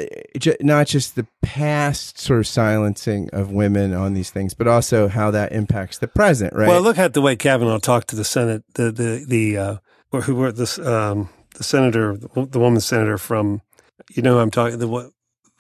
not 0.61 0.87
just 0.89 1.15
the 1.15 1.27
past 1.41 2.19
sort 2.19 2.41
of 2.41 2.47
silencing 2.47 3.29
of 3.33 3.51
women 3.53 3.93
on 3.95 4.13
these 4.15 4.31
things 4.31 4.55
but 4.55 4.67
also 4.67 5.07
how 5.09 5.31
that 5.31 5.53
impacts 5.53 5.99
the 5.99 6.09
present 6.09 6.53
right 6.55 6.69
Well, 6.69 6.81
look 6.83 6.99
at 6.99 7.15
the 7.15 7.21
way 7.23 7.37
Kavanaugh 7.37 7.79
talked 7.79 8.09
to 8.09 8.17
the 8.17 8.25
Senate, 8.25 8.65
the 8.75 8.91
the 8.91 9.25
the 9.27 9.57
uh, 9.59 9.77
or 10.11 10.23
who 10.23 10.35
were 10.35 10.51
this 10.51 10.79
um, 10.81 11.29
the 11.55 11.63
senator, 11.63 12.17
the 12.17 12.59
woman 12.59 12.81
senator 12.81 13.19
from, 13.19 13.63
you 14.15 14.23
know, 14.23 14.35
who 14.35 14.39
I'm 14.41 14.51
talking 14.51 14.79
the 14.81 14.89
what 14.89 15.11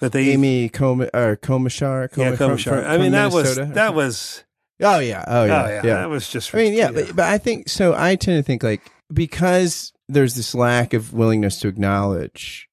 that 0.00 0.10
they 0.10 0.30
amy 0.30 0.68
Com- 0.68 1.02
or 1.02 1.36
Komishar, 1.36 2.08
yeah, 2.16 2.34
from- 2.34 2.58
from- 2.58 2.84
I 2.84 2.98
mean, 2.98 3.12
that 3.12 3.30
was 3.32 3.54
that 3.56 3.94
was 3.94 4.42
oh 4.80 4.98
yeah 4.98 5.24
oh 5.28 5.44
yeah 5.44 5.62
oh 5.64 5.68
yeah, 5.68 5.74
yeah 5.74 5.94
that 6.00 6.10
was 6.10 6.28
just. 6.28 6.52
I 6.52 6.58
mean, 6.58 6.72
yeah, 6.72 6.86
ridiculous. 6.88 7.06
but, 7.10 7.16
but 7.16 7.26
I 7.26 7.38
think 7.38 7.68
so. 7.68 7.94
I 7.96 8.16
tend 8.16 8.36
to 8.38 8.42
think 8.42 8.64
like 8.64 8.82
because 9.12 9.92
there's 10.08 10.34
this 10.34 10.54
lack 10.54 10.94
of 10.94 11.12
willingness 11.12 11.58
to 11.60 11.68
acknowledge 11.68 12.68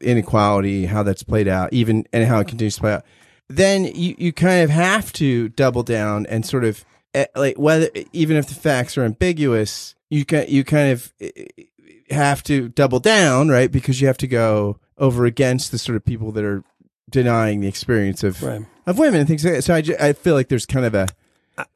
inequality, 0.00 0.86
how 0.86 1.02
that's 1.02 1.22
played 1.22 1.48
out, 1.48 1.72
even 1.72 2.06
and 2.12 2.24
how 2.24 2.40
it 2.40 2.48
continues 2.48 2.76
to 2.76 2.80
play 2.80 2.94
out. 2.94 3.04
Then 3.48 3.84
you, 3.84 4.14
you 4.18 4.32
kind 4.32 4.62
of 4.62 4.70
have 4.70 5.12
to 5.14 5.48
double 5.50 5.82
down 5.82 6.26
and 6.26 6.44
sort 6.44 6.64
of 6.64 6.84
eh, 7.14 7.26
like 7.34 7.58
whether 7.58 7.88
even 8.12 8.36
if 8.36 8.46
the 8.46 8.54
facts 8.54 8.96
are 8.98 9.04
ambiguous, 9.04 9.94
you 10.10 10.24
can 10.24 10.46
you 10.48 10.64
kind 10.64 10.92
of 10.92 11.12
eh, 11.20 11.30
have 12.10 12.42
to 12.44 12.68
double 12.68 13.00
down, 13.00 13.48
right? 13.48 13.70
Because 13.70 14.00
you 14.00 14.06
have 14.06 14.18
to 14.18 14.28
go 14.28 14.78
over 14.96 15.24
against 15.24 15.70
the 15.70 15.78
sort 15.78 15.96
of 15.96 16.04
people 16.04 16.32
that 16.32 16.44
are 16.44 16.62
denying 17.10 17.60
the 17.60 17.68
experience 17.68 18.22
of 18.22 18.42
right. 18.42 18.66
of 18.86 18.98
women 18.98 19.20
and 19.20 19.28
things 19.28 19.44
like 19.44 19.54
that. 19.54 19.62
So 19.62 19.74
I, 19.74 20.08
I 20.08 20.12
feel 20.12 20.34
like 20.34 20.48
there's 20.48 20.66
kind 20.66 20.84
of 20.86 20.94
a 20.94 21.08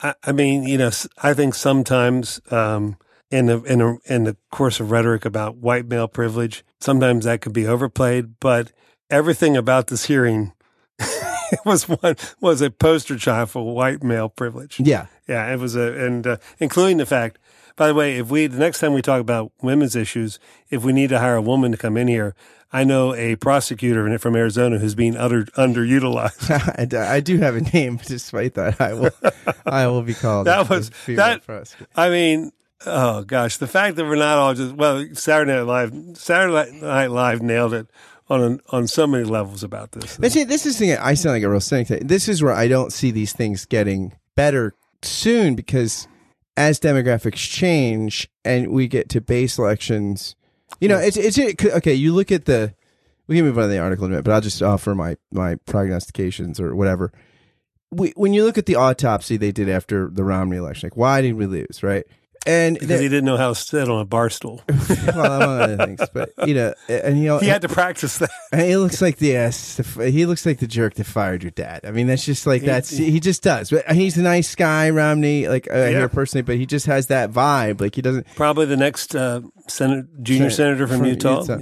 I, 0.01 0.15
I 0.23 0.33
mean, 0.33 0.65
you 0.65 0.79
know, 0.79 0.91
I 1.23 1.35
think 1.35 1.55
sometimes 1.55 2.41
um, 2.51 2.97
in 3.33 3.47
the 3.47 3.63
in 3.63 3.99
in 4.05 4.25
the 4.25 4.37
course 4.53 4.79
of 4.79 4.91
rhetoric 4.91 5.25
about 5.25 5.57
white 5.57 5.87
male 5.87 6.07
privilege, 6.09 6.65
sometimes 6.81 7.25
that 7.25 7.41
could 7.41 7.53
be 7.53 7.67
overplayed. 7.67 8.39
But 8.39 8.73
everything 9.11 9.57
about 9.57 9.89
this 9.89 10.05
hearing 10.05 10.53
was 11.65 11.89
one 11.89 12.17
was 12.41 12.61
a 12.61 12.71
poster 12.71 13.17
child 13.19 13.51
for 13.51 13.75
white 13.75 14.03
male 14.03 14.29
privilege. 14.29 14.79
yeah 14.81 15.07
Yeah, 15.29 15.53
it 15.53 15.59
was 15.59 15.75
a, 15.77 15.93
and 16.07 16.27
uh, 16.27 16.37
including 16.59 16.99
the 16.99 17.07
fact. 17.07 17.39
By 17.75 17.87
the 17.89 17.95
way, 17.95 18.19
if 18.19 18.29
we 18.29 18.47
the 18.49 18.59
next 18.59 18.81
time 18.81 18.93
we 18.93 19.01
talk 19.03 19.21
about 19.21 19.51
women's 19.63 19.97
issues, 19.97 20.39
if 20.71 20.85
we 20.85 20.93
need 20.93 21.09
to 21.09 21.19
hire 21.19 21.37
a 21.37 21.43
woman 21.43 21.73
to 21.73 21.79
come 21.79 21.97
in 21.97 22.07
here, 22.07 22.35
I 22.71 22.85
know 22.85 23.15
a 23.15 23.37
prosecutor 23.37 24.07
in- 24.07 24.19
from 24.19 24.37
Arizona 24.37 24.79
who's 24.79 24.95
being 24.95 25.17
utter, 25.17 25.45
underutilized. 25.57 26.95
I 27.11 27.21
do 27.21 27.39
have 27.39 27.57
a 27.57 27.63
name, 27.63 27.99
despite 28.07 28.55
that. 28.55 28.79
I 28.79 28.93
will, 28.93 29.11
I 29.67 29.87
will 29.87 30.03
be 30.03 30.13
called. 30.15 30.47
That 30.49 30.69
was- 30.69 30.91
that- 31.07 31.47
prosecutor. 31.47 31.91
I 31.97 32.11
mean, 32.11 32.53
Oh 32.87 33.23
gosh, 33.23 33.59
the 33.59 33.67
fact 33.67 33.97
that 33.97 34.05
we're 34.05 34.17
not 34.17 34.39
all 34.39 34.55
just 34.55 34.75
well, 34.75 35.07
Saturday 35.15 35.53
Night 35.53 35.63
Live, 35.63 35.95
Saturday 36.15 36.81
Night 36.81 37.09
Live 37.09 37.43
nailed 37.43 37.75
it 37.75 37.87
on 38.29 38.61
on 38.71 38.87
so 38.87 39.07
many 39.07 39.25
levels 39.25 39.63
about 39.63 39.93
this. 39.93 40.17
But 40.17 40.33
see, 40.33 40.45
this 40.45 40.67
is 40.67 40.79
the 40.79 40.87
thing. 40.87 40.99
I 40.99 41.15
sound 41.15 41.35
like 41.35 41.43
a 41.43 41.49
real 41.49 41.61
cynic. 41.61 41.89
This 42.07 42.29
is 42.29 42.43
where 42.43 42.53
I 42.53 42.69
don't 42.69 42.93
see 42.93 43.11
these 43.11 43.33
things 43.33 43.67
getting 43.67 44.13
better 44.35 44.75
soon 45.03 45.55
because 45.55 46.09
as 46.57 46.81
demographics 46.81 47.37
change 47.37 48.29
and 48.45 48.73
we 48.73 48.89
get 48.89 49.09
to 49.11 49.21
base 49.21 49.59
elections, 49.59 50.35
you 50.81 50.89
know, 50.89 50.99
it's 50.99 51.17
it's 51.17 51.39
it, 51.39 51.65
okay. 51.65 51.95
You 51.95 52.15
look 52.15 52.33
at 52.33 52.47
the. 52.47 52.75
We 53.29 53.37
can 53.37 53.45
move 53.45 53.57
on 53.57 53.65
to 53.65 53.69
the 53.69 53.79
article 53.79 54.05
in 54.05 54.11
a 54.11 54.13
minute, 54.15 54.25
but 54.25 54.33
I'll 54.33 54.41
just 54.41 54.63
offer 54.63 54.95
my 54.95 55.17
my 55.31 55.57
prognostications 55.67 56.59
or 56.59 56.75
whatever. 56.75 57.13
We, 57.91 58.11
when 58.17 58.33
you 58.33 58.45
look 58.45 58.57
at 58.57 58.67
the 58.67 58.77
autopsy 58.77 59.37
they 59.37 59.53
did 59.53 59.69
after 59.69 60.09
the 60.11 60.25
Romney 60.25 60.57
election, 60.57 60.87
like 60.87 60.97
why 60.97 61.21
did 61.21 61.35
we 61.35 61.47
lose, 61.47 61.83
right? 61.83 62.05
And 62.47 62.75
because 62.75 62.89
there- 62.89 63.01
he 63.03 63.09
didn't 63.09 63.25
know 63.25 63.37
how 63.37 63.51
to 63.51 63.55
sit 63.55 63.89
on 63.89 64.01
a 64.01 64.05
bar 64.05 64.29
stool. 64.31 64.63
well, 65.15 65.43
among 65.43 65.61
other 65.61 65.77
things, 65.77 66.01
but 66.13 66.31
you 66.47 66.55
know, 66.55 66.75
and 66.89 67.19
you 67.19 67.27
know, 67.27 67.39
He 67.39 67.47
had 67.47 67.63
to 67.63 67.69
practice 67.69 68.19
that. 68.19 68.31
and 68.53 68.63
he 68.63 68.77
looks 68.77 69.01
like 69.01 69.19
the 69.19 69.37
ass. 69.37 69.81
He 69.97 70.27
looks 70.27 70.45
like 70.45 70.59
the 70.59 70.67
jerk 70.67 70.95
that 70.95 71.05
fired 71.05 71.43
your 71.45 71.53
dad. 71.53 71.83
I 71.85 71.93
mean, 71.93 72.07
that's 72.09 72.25
just 72.25 72.47
like 72.47 72.63
that's 72.63 72.91
he 72.91 73.21
just 73.21 73.43
does. 73.43 73.71
But 73.71 73.91
he's 73.93 74.17
a 74.19 74.23
nice 74.23 74.55
guy, 74.55 74.91
Romney. 74.91 75.47
Like 75.49 75.71
I 75.71 75.91
Yeah. 75.91 75.99
hear 75.99 76.09
personally, 76.09 76.43
but 76.43 76.57
he 76.57 76.67
just 76.67 76.87
has 76.87 77.07
that 77.09 77.31
vibe. 77.31 77.81
Like 77.81 77.95
he 77.95 78.03
doesn't 78.03 78.27
Probably 78.35 78.67
the 78.67 78.77
next 78.77 79.15
uh, 79.15 79.43
Senate, 79.69 80.07
junior 80.23 80.51
Sen- 80.51 80.57
senator 80.57 80.87
from, 80.89 80.99
from 80.99 81.07
Utah. 81.07 81.41
Utah. 81.43 81.59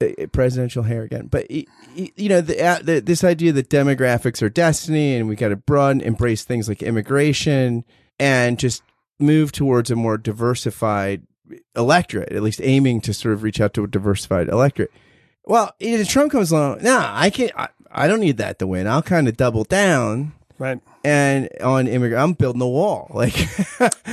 Yeah. 0.00 0.06
uh, 0.22 0.26
presidential 0.28 0.82
hair 0.84 1.02
again. 1.02 1.26
But 1.26 1.50
he, 1.50 1.68
he- 1.94 2.12
you 2.16 2.28
know, 2.30 2.40
the, 2.40 2.62
uh, 2.62 2.78
the 2.82 3.00
this 3.00 3.24
idea 3.24 3.52
that 3.52 3.68
demographics 3.68 4.40
are 4.42 4.48
destiny, 4.48 5.16
and 5.16 5.28
we 5.28 5.36
got 5.36 5.48
to 5.48 5.56
broaden, 5.56 6.00
embrace 6.00 6.44
things 6.44 6.66
like 6.68 6.82
immigration, 6.82 7.84
and 8.18 8.58
just 8.58 8.82
move 9.18 9.52
towards 9.52 9.90
a 9.90 9.96
more 9.96 10.18
diversified 10.18 11.22
electorate. 11.76 12.32
At 12.32 12.42
least 12.42 12.60
aiming 12.62 13.00
to 13.02 13.14
sort 13.14 13.34
of 13.34 13.42
reach 13.42 13.60
out 13.60 13.74
to 13.74 13.84
a 13.84 13.88
diversified 13.88 14.48
electorate. 14.48 14.90
Well, 15.44 15.72
if 15.78 16.08
Trump 16.08 16.32
comes 16.32 16.50
along. 16.50 16.82
Nah, 16.82 17.10
I 17.14 17.30
can't. 17.30 17.52
I, 17.56 17.68
I 17.90 18.08
don't 18.08 18.20
need 18.20 18.38
that 18.38 18.58
to 18.58 18.66
win. 18.66 18.86
I'll 18.86 19.02
kind 19.02 19.28
of 19.28 19.36
double 19.36 19.64
down 19.64 20.32
Right. 20.58 20.80
and 21.04 21.48
on 21.62 21.86
immigrant. 21.86 22.22
I'm 22.22 22.32
building 22.32 22.62
a 22.62 22.68
wall, 22.68 23.08
like 23.14 23.34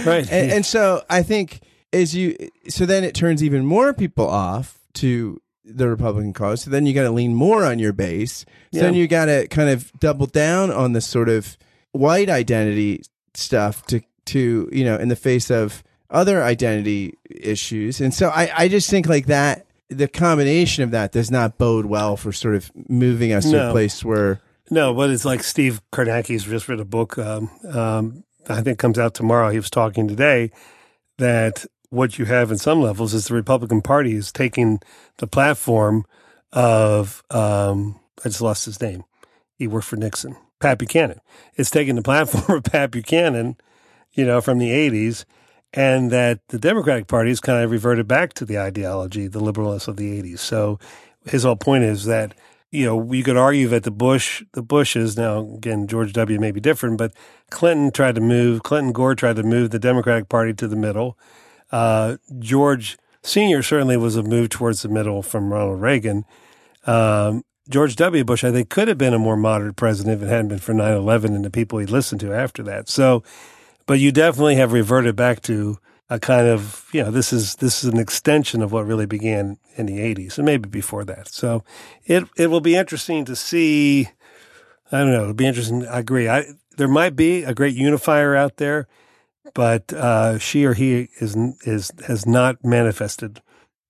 Right. 0.06 0.30
and, 0.32 0.52
and 0.52 0.66
so 0.66 1.04
I 1.10 1.24
think 1.24 1.62
as 1.94 2.16
you, 2.16 2.36
so 2.68 2.86
then 2.86 3.04
it 3.04 3.16
turns 3.16 3.44
even 3.44 3.66
more 3.66 3.94
people 3.94 4.28
off 4.28 4.80
to 4.96 5.42
the 5.66 5.88
Republican 5.90 6.34
cause. 6.34 6.62
So 6.64 6.70
then 6.70 6.86
you 6.86 6.94
got 6.94 7.04
to 7.04 7.12
lean 7.12 7.34
more 7.34 7.64
on 7.66 7.80
your 7.80 7.94
base. 7.94 8.46
So 8.74 8.80
then 8.82 8.94
you 8.94 9.08
got 9.08 9.26
to 9.26 9.48
kind 9.48 9.70
of 9.70 9.92
double 10.00 10.26
down 10.28 10.70
on 10.72 10.94
the 10.94 11.02
sort 11.02 11.30
of 11.30 11.58
white 11.92 12.30
identity 12.30 13.04
stuff 13.34 13.86
to 13.88 14.02
to 14.26 14.70
you 14.72 14.84
know 14.84 14.96
in 14.96 15.10
the 15.10 15.16
face 15.16 15.50
of 15.50 15.84
other 16.10 16.44
identity 16.44 17.18
issues. 17.30 18.02
And 18.02 18.14
so 18.14 18.30
I 18.30 18.52
I 18.56 18.68
just 18.68 18.90
think 18.90 19.08
like 19.08 19.28
that 19.28 19.66
the 19.90 20.08
combination 20.08 20.84
of 20.84 20.92
that 20.92 21.12
does 21.12 21.30
not 21.30 21.58
bode 21.58 21.86
well 21.86 22.16
for 22.16 22.32
sort 22.32 22.56
of 22.56 22.72
moving 22.88 23.34
us 23.34 23.50
to 23.52 23.70
a 23.70 23.72
place 23.72 24.04
where 24.04 24.42
No, 24.70 24.94
but 24.94 25.10
it's 25.10 25.26
like 25.26 25.44
Steve 25.44 25.82
Kornacki's 25.92 26.46
just 26.46 26.68
written 26.68 26.82
a 26.82 26.86
book. 26.86 27.18
Um, 27.18 27.50
um, 27.70 28.24
I 28.48 28.62
think 28.62 28.80
comes 28.80 28.98
out 28.98 29.14
tomorrow. 29.14 29.50
He 29.50 29.58
was 29.58 29.70
talking 29.70 30.08
today 30.08 30.52
that 31.18 31.66
what 31.90 32.18
you 32.18 32.26
have 32.26 32.52
in 32.52 32.58
some 32.58 32.82
levels 32.82 33.14
is 33.14 33.28
the 33.28 33.34
Republican 33.34 33.82
Party 33.82 34.16
is 34.16 34.32
taking 34.32 34.80
the 35.18 35.28
platform 35.28 36.06
of 36.54 37.24
um, 37.30 38.00
I 38.24 38.30
just 38.30 38.42
lost 38.42 38.66
his 38.66 38.82
name. 38.82 39.04
He 39.56 39.68
worked 39.68 39.88
for 39.88 39.98
Nixon, 39.98 40.36
Pat 40.60 40.80
Buchanan. 40.80 41.20
It's 41.56 41.70
taking 41.70 41.96
the 41.96 42.02
platform 42.02 42.58
of 42.58 42.64
Pat 42.64 42.92
Buchanan, 42.92 43.58
you 44.14 44.26
know, 44.26 44.42
from 44.42 44.58
the 44.58 44.70
'80s, 44.70 45.26
and 45.74 46.12
that 46.12 46.48
the 46.50 46.60
Democratic 46.60 47.08
Party 47.08 47.30
has 47.30 47.40
kind 47.40 47.64
of 47.64 47.72
reverted 47.72 48.08
back 48.08 48.34
to 48.34 48.46
the 48.46 48.60
ideology, 48.60 49.28
the 49.28 49.42
liberalness 49.42 49.88
of 49.88 49.98
the 49.98 50.22
'80s. 50.22 50.40
So 50.40 50.80
his 51.26 51.44
whole 51.44 51.56
point 51.56 51.84
is 51.84 52.06
that 52.06 52.34
you 52.72 52.86
know, 52.86 53.12
you 53.12 53.22
could 53.22 53.36
argue 53.36 53.68
that 53.68 53.84
the 53.84 53.92
Bush, 53.92 54.44
the 54.54 54.62
Bushes, 54.62 55.18
now 55.18 55.40
again, 55.56 55.88
George 55.88 56.14
W. 56.14 56.40
may 56.40 56.52
be 56.52 56.62
different, 56.62 56.98
but 56.98 57.14
Clinton 57.50 57.92
tried 57.92 58.16
to 58.16 58.22
move, 58.22 58.64
Clinton 58.64 58.94
Gore 58.94 59.14
tried 59.14 59.36
to 59.36 59.44
move 59.44 59.72
the 59.72 59.80
Democratic 59.80 60.30
Party 60.30 60.54
to 60.54 60.68
the 60.70 60.78
middle. 60.78 61.18
Uh, 61.72 62.18
George 62.40 62.98
Sr. 63.24 63.62
certainly 63.62 63.98
was 63.98 64.16
a 64.16 64.24
move 64.24 64.50
towards 64.50 64.82
the 64.82 64.90
middle 64.90 65.22
from 65.22 65.52
Ronald 65.52 65.82
Reagan. 65.82 66.26
Um, 66.88 67.44
George 67.70 67.96
W. 67.98 68.24
Bush, 68.24 68.44
I 68.44 68.52
think, 68.52 68.70
could 68.70 68.88
have 68.88 68.98
been 68.98 69.14
a 69.14 69.20
more 69.20 69.38
moderate 69.38 69.76
president 69.76 70.22
if 70.22 70.28
it 70.28 70.32
hadn't 70.32 70.48
been 70.48 70.60
for 70.60 70.74
9 70.74 70.94
11 70.94 71.36
and 71.36 71.46
the 71.46 71.52
people 71.52 71.78
he 71.80 71.86
listened 71.86 72.22
to 72.22 72.34
after 72.34 72.64
that. 72.64 72.90
So, 72.90 73.22
but 73.92 74.00
you 74.00 74.10
definitely 74.10 74.56
have 74.56 74.72
reverted 74.72 75.18
back 75.18 75.42
to 75.42 75.78
a 76.10 76.18
kind 76.18 76.48
of, 76.48 76.88
you 76.94 77.04
know, 77.04 77.12
this 77.12 77.34
is 77.34 77.56
this 77.56 77.84
is 77.84 77.92
an 77.92 78.00
extension 78.00 78.62
of 78.62 78.72
what 78.72 78.86
really 78.86 79.06
began 79.06 79.58
in 79.76 79.86
the 79.86 80.00
80s 80.00 80.38
and 80.38 80.46
maybe 80.46 80.70
before 80.70 81.04
that. 81.04 81.28
So 81.28 81.66
it 82.06 82.24
it 82.38 82.48
will 82.48 82.62
be 82.62 82.78
interesting 82.78 83.26
to 83.26 83.36
see. 83.36 84.08
I 84.94 85.00
don't 85.00 85.12
know. 85.12 85.24
It'll 85.24 85.34
be 85.34 85.46
interesting. 85.46 85.86
I 85.86 86.00
agree. 86.00 86.30
I 86.30 86.46
there 86.78 86.88
might 86.88 87.18
be 87.18 87.44
a 87.44 87.54
great 87.54 87.76
unifier 87.76 88.34
out 88.34 88.56
there, 88.56 88.88
but 89.54 89.92
uh, 89.92 90.40
she 90.40 90.64
or 90.64 90.74
he 90.74 91.10
is 91.20 91.36
is 91.66 91.92
has 92.08 92.26
not 92.26 92.64
manifested 92.64 93.42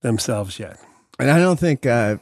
themselves 0.02 0.58
yet. 0.58 0.80
and 1.20 1.30
I 1.30 1.38
don't 1.38 1.60
think 1.60 1.86
uh 1.86 2.18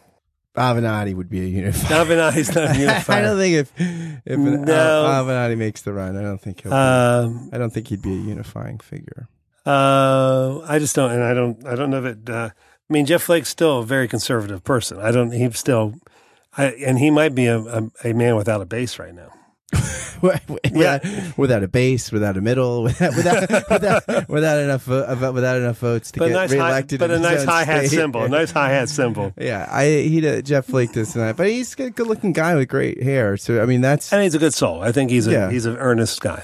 Avenatti 0.58 1.14
would 1.14 1.30
be 1.30 1.42
a 1.42 1.46
unifier. 1.46 2.06
Avenatti's 2.06 2.54
not 2.54 2.76
a 2.76 2.80
unifier. 2.80 3.18
I 3.20 3.22
don't 3.22 3.38
think 3.38 3.56
if 3.56 3.72
if 4.26 4.38
an, 4.38 4.62
No. 4.64 5.06
Al- 5.06 5.26
Avenatti 5.26 5.58
makes 5.58 5.82
the 5.84 5.94
run, 5.94 6.18
I 6.18 6.22
don't 6.22 6.40
think 6.42 6.62
he'll. 6.62 6.72
be- 6.72 6.76
Um, 6.76 7.50
I 7.54 7.58
don't 7.58 7.72
think 7.72 7.88
he'd 7.88 8.02
be 8.02 8.12
a 8.14 8.18
unifying 8.22 8.80
figure. 8.80 9.28
Uh, 9.66 10.60
I 10.68 10.80
just 10.80 10.96
don't, 10.96 11.12
and 11.12 11.24
I 11.24 11.34
don't, 11.34 11.66
I 11.68 11.76
don't 11.76 11.90
know 11.92 12.02
that. 12.02 12.30
Uh, 12.30 12.50
I 12.90 12.94
mean, 12.94 13.06
Jeff 13.06 13.22
Flake's 13.24 13.50
still 13.50 13.80
a 13.80 13.86
very 13.86 14.08
conservative 14.08 14.64
person. 14.64 14.98
I 15.00 15.12
don't. 15.12 15.32
He's 15.32 15.60
still, 15.60 15.94
I, 16.58 16.68
and 16.86 16.98
he 16.98 17.12
might 17.12 17.36
be 17.36 17.46
a, 17.46 17.60
a, 17.60 17.90
a 18.04 18.14
man 18.14 18.36
without 18.36 18.62
a 18.62 18.66
base 18.66 18.98
right 18.98 19.14
now. 19.14 19.32
without, 20.22 21.38
without 21.38 21.64
a 21.64 21.68
base, 21.68 22.12
without 22.12 22.38
a 22.38 22.42
middle, 22.42 22.84
without 22.84 23.16
without 23.16 23.50
without, 23.70 24.30
without 24.30 24.60
enough 24.60 24.84
vo- 24.84 25.32
without 25.32 25.58
enough 25.58 25.78
votes 25.78 26.12
to 26.12 26.20
But 26.20 26.28
get 26.30 26.34
nice, 26.34 26.50
high, 26.52 26.58
reelected. 26.68 27.00
but 27.00 27.12
in 27.12 27.20
a 27.20 27.22
nice 27.24 27.44
hi 27.44 27.64
hat 27.64 27.86
cymbal, 27.88 28.24
a 28.24 28.30
nice 28.30 28.52
hi 28.52 28.70
hat 28.70 28.90
cymbal. 28.90 29.34
Yeah, 29.38 29.68
I 29.72 29.86
he 29.86 30.28
uh, 30.28 30.42
Jeff 30.42 30.66
Flake 30.66 30.92
does 30.94 31.16
not, 31.16 31.38
but 31.38 31.48
he's 31.48 31.74
a 31.80 31.90
good 31.90 32.08
looking 32.08 32.34
guy 32.34 32.56
with 32.56 32.68
great 32.68 33.02
hair. 33.04 33.38
So 33.38 33.62
I 33.62 33.66
mean, 33.66 33.82
that's 33.82 34.12
And 34.12 34.24
he's 34.24 34.36
a 34.36 34.40
good 34.40 34.54
soul. 34.54 34.82
I 34.82 34.92
think 34.92 35.12
he's 35.12 35.28
a 35.28 35.32
Yeah. 35.32 35.52
he's 35.52 35.66
an 35.66 35.78
earnest 35.78 36.20
guy. 36.22 36.44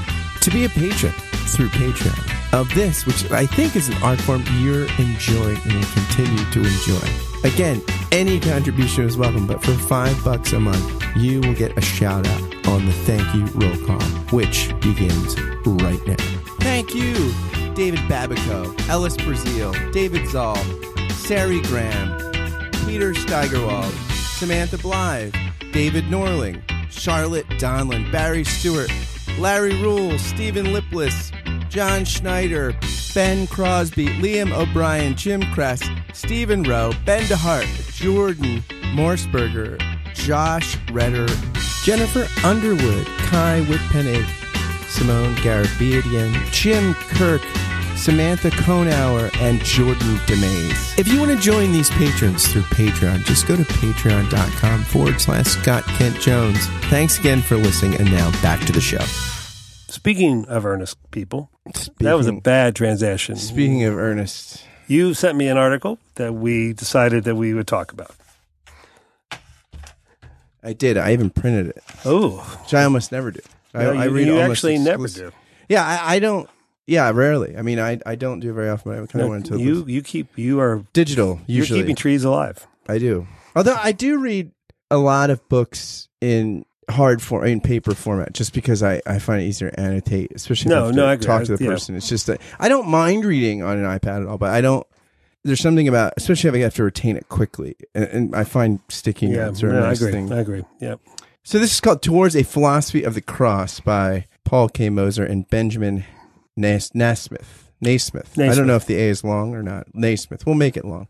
to 0.41 0.51
be 0.51 0.65
a 0.65 0.69
patron 0.69 1.13
through 1.47 1.69
Patreon 1.69 2.59
of 2.59 2.73
this, 2.73 3.05
which 3.05 3.29
I 3.31 3.45
think 3.45 3.75
is 3.75 3.89
an 3.89 4.01
art 4.03 4.19
form 4.21 4.43
you're 4.57 4.87
enjoying 4.97 5.57
and 5.63 5.73
will 5.73 5.91
continue 5.93 6.43
to 6.51 6.59
enjoy. 6.59 7.07
Again, 7.43 7.81
any 8.11 8.39
contribution 8.39 9.05
is 9.05 9.17
welcome, 9.17 9.47
but 9.47 9.63
for 9.63 9.73
five 9.73 10.21
bucks 10.23 10.53
a 10.53 10.59
month, 10.59 11.03
you 11.15 11.41
will 11.41 11.53
get 11.53 11.77
a 11.77 11.81
shout 11.81 12.27
out 12.27 12.67
on 12.67 12.85
the 12.85 12.93
thank 13.05 13.33
you 13.33 13.45
roll 13.59 13.77
call, 13.85 14.01
which 14.31 14.69
begins 14.81 15.39
right 15.65 16.07
now. 16.07 16.15
Thank 16.59 16.93
you, 16.95 17.33
David 17.73 17.99
Babico, 18.01 18.77
Ellis 18.89 19.17
Brazil, 19.17 19.73
David 19.91 20.27
Zoll, 20.27 20.55
Sari 21.09 21.61
Graham, 21.61 22.17
Peter 22.85 23.13
Steigerwald, 23.13 23.93
Samantha 24.11 24.77
Blythe, 24.77 25.33
David 25.71 26.05
Norling, 26.05 26.61
Charlotte 26.89 27.47
Donlin, 27.51 28.11
Barry 28.11 28.43
Stewart, 28.43 28.91
Larry 29.39 29.75
Rule, 29.81 30.17
Stephen 30.17 30.73
Lipless, 30.73 31.31
John 31.69 32.05
Schneider, 32.05 32.73
Ben 33.13 33.47
Crosby, 33.47 34.07
Liam 34.07 34.51
O'Brien, 34.53 35.15
Jim 35.15 35.41
Kress, 35.53 35.81
Stephen 36.13 36.63
Rowe, 36.63 36.93
Ben 37.05 37.23
DeHart, 37.23 37.65
Jordan 37.95 38.63
Morseberger, 38.93 39.79
Josh 40.13 40.77
Redder, 40.91 41.27
Jennifer 41.83 42.27
Underwood, 42.45 43.05
Kai 43.29 43.61
Whitpennig, 43.67 44.27
Simone 44.87 45.33
Garabedian, 45.37 46.33
Jim 46.51 46.93
Kirk, 46.93 47.41
Samantha 48.01 48.49
Konauer, 48.49 49.29
and 49.41 49.63
Jordan 49.63 50.15
DeMays. 50.25 50.97
If 50.97 51.07
you 51.07 51.19
want 51.19 51.31
to 51.31 51.37
join 51.37 51.71
these 51.71 51.91
patrons 51.91 52.47
through 52.51 52.63
Patreon, 52.63 53.23
just 53.25 53.47
go 53.47 53.55
to 53.55 53.61
patreon.com 53.61 54.83
forward 54.85 55.21
slash 55.21 55.45
Scott 55.45 55.83
Kent 55.83 56.19
Jones. 56.19 56.65
Thanks 56.89 57.19
again 57.19 57.43
for 57.43 57.57
listening, 57.57 57.99
and 58.01 58.11
now 58.11 58.31
back 58.41 58.59
to 58.65 58.71
the 58.71 58.81
show. 58.81 58.97
Speaking 59.87 60.45
of 60.47 60.65
earnest 60.65 60.97
people, 61.11 61.51
that 61.99 62.13
was 62.13 62.25
a 62.25 62.33
bad 62.33 62.75
transaction. 62.75 63.35
Speaking 63.35 63.83
of 63.83 63.95
earnest, 63.95 64.63
You 64.87 65.13
sent 65.13 65.37
me 65.37 65.47
an 65.47 65.57
article 65.57 65.99
that 66.15 66.33
we 66.33 66.73
decided 66.73 67.25
that 67.25 67.35
we 67.35 67.53
would 67.53 67.67
talk 67.67 67.91
about. 67.91 68.15
I 70.63 70.73
did. 70.73 70.97
I 70.97 71.13
even 71.13 71.29
printed 71.29 71.67
it, 71.67 71.83
Oh, 72.03 72.37
which 72.63 72.73
I 72.73 72.83
almost 72.83 73.11
never 73.11 73.29
do. 73.29 73.41
I, 73.75 73.83
no, 73.83 73.93
I 73.93 74.05
you, 74.05 74.11
read 74.11 74.27
you 74.27 74.39
almost 74.41 74.59
actually 74.59 74.79
never 74.79 75.07
do. 75.07 75.31
Yeah, 75.69 75.85
I, 75.85 76.15
I 76.15 76.19
don't. 76.19 76.49
Yeah, 76.87 77.09
rarely. 77.11 77.55
I 77.57 77.61
mean, 77.61 77.79
I 77.79 77.99
I 78.05 78.15
don't 78.15 78.39
do 78.39 78.49
it 78.49 78.53
very 78.53 78.69
often. 78.69 78.91
But 78.91 78.95
I 78.95 79.05
kind 79.05 79.09
of 79.09 79.15
No, 79.21 79.27
wanted 79.27 79.45
to. 79.53 79.59
you 79.59 79.85
you 79.87 80.01
keep 80.01 80.37
you 80.37 80.59
are 80.59 80.83
digital 80.93 81.39
usually. 81.47 81.79
you're 81.79 81.85
keeping 81.85 81.95
trees 81.95 82.23
alive. 82.23 82.65
I 82.87 82.97
do. 82.97 83.27
Although 83.55 83.77
I 83.81 83.91
do 83.91 84.17
read 84.19 84.51
a 84.89 84.97
lot 84.97 85.29
of 85.29 85.47
books 85.49 86.09
in 86.19 86.65
hard 86.89 87.21
form, 87.21 87.45
in 87.45 87.61
paper 87.61 87.93
format, 87.95 88.33
just 88.33 88.53
because 88.53 88.83
I, 88.83 89.01
I 89.05 89.19
find 89.19 89.41
it 89.41 89.45
easier 89.45 89.69
to 89.71 89.79
annotate, 89.79 90.31
especially 90.35 90.69
No, 90.71 90.87
I 90.87 90.91
no, 90.91 91.05
I 91.05 91.13
agree. 91.13 91.25
talk 91.25 91.43
to 91.45 91.55
the 91.55 91.63
I- 91.63 91.67
yeah. 91.67 91.73
person. 91.73 91.95
It's 91.95 92.09
just 92.09 92.27
that 92.27 92.41
I 92.59 92.67
don't 92.67 92.87
mind 92.89 93.23
reading 93.23 93.63
on 93.63 93.77
an 93.77 93.85
iPad 93.85 94.23
at 94.23 94.27
all, 94.27 94.37
but 94.37 94.49
I 94.49 94.59
don't. 94.61 94.85
There's 95.43 95.59
something 95.61 95.87
about, 95.87 96.13
especially 96.17 96.49
if 96.49 96.55
I 96.55 96.59
have 96.59 96.75
to 96.75 96.83
retain 96.83 97.15
it 97.17 97.27
quickly, 97.29 97.75
and, 97.95 98.03
and 98.05 98.35
I 98.35 98.43
find 98.43 98.79
sticky 98.89 99.27
Yeah, 99.27 99.45
notes 99.45 99.63
are 99.63 99.71
no, 99.71 99.79
I 99.79 99.87
nice 99.89 100.01
agree. 100.01 100.11
thing. 100.11 100.31
I 100.33 100.39
agree. 100.39 100.63
Yeah. 100.79 100.95
So 101.43 101.57
this 101.57 101.71
is 101.71 101.79
called 101.79 102.01
"Towards 102.03 102.35
a 102.35 102.43
Philosophy 102.43 103.03
of 103.03 103.13
the 103.15 103.21
Cross" 103.21 103.79
by 103.79 104.25
Paul 104.43 104.69
K. 104.69 104.89
Moser 104.89 105.23
and 105.23 105.47
Benjamin 105.49 106.03
Nas- 106.55 106.91
Nasmith. 106.91 107.71
Naismith. 107.81 108.37
I 108.37 108.53
don't 108.53 108.67
know 108.67 108.75
if 108.75 108.85
the 108.85 108.95
A 108.95 109.09
is 109.09 109.23
long 109.23 109.55
or 109.55 109.63
not. 109.63 109.87
Naismith. 109.93 110.45
We'll 110.45 110.55
make 110.55 110.77
it 110.77 110.85
long. 110.85 111.07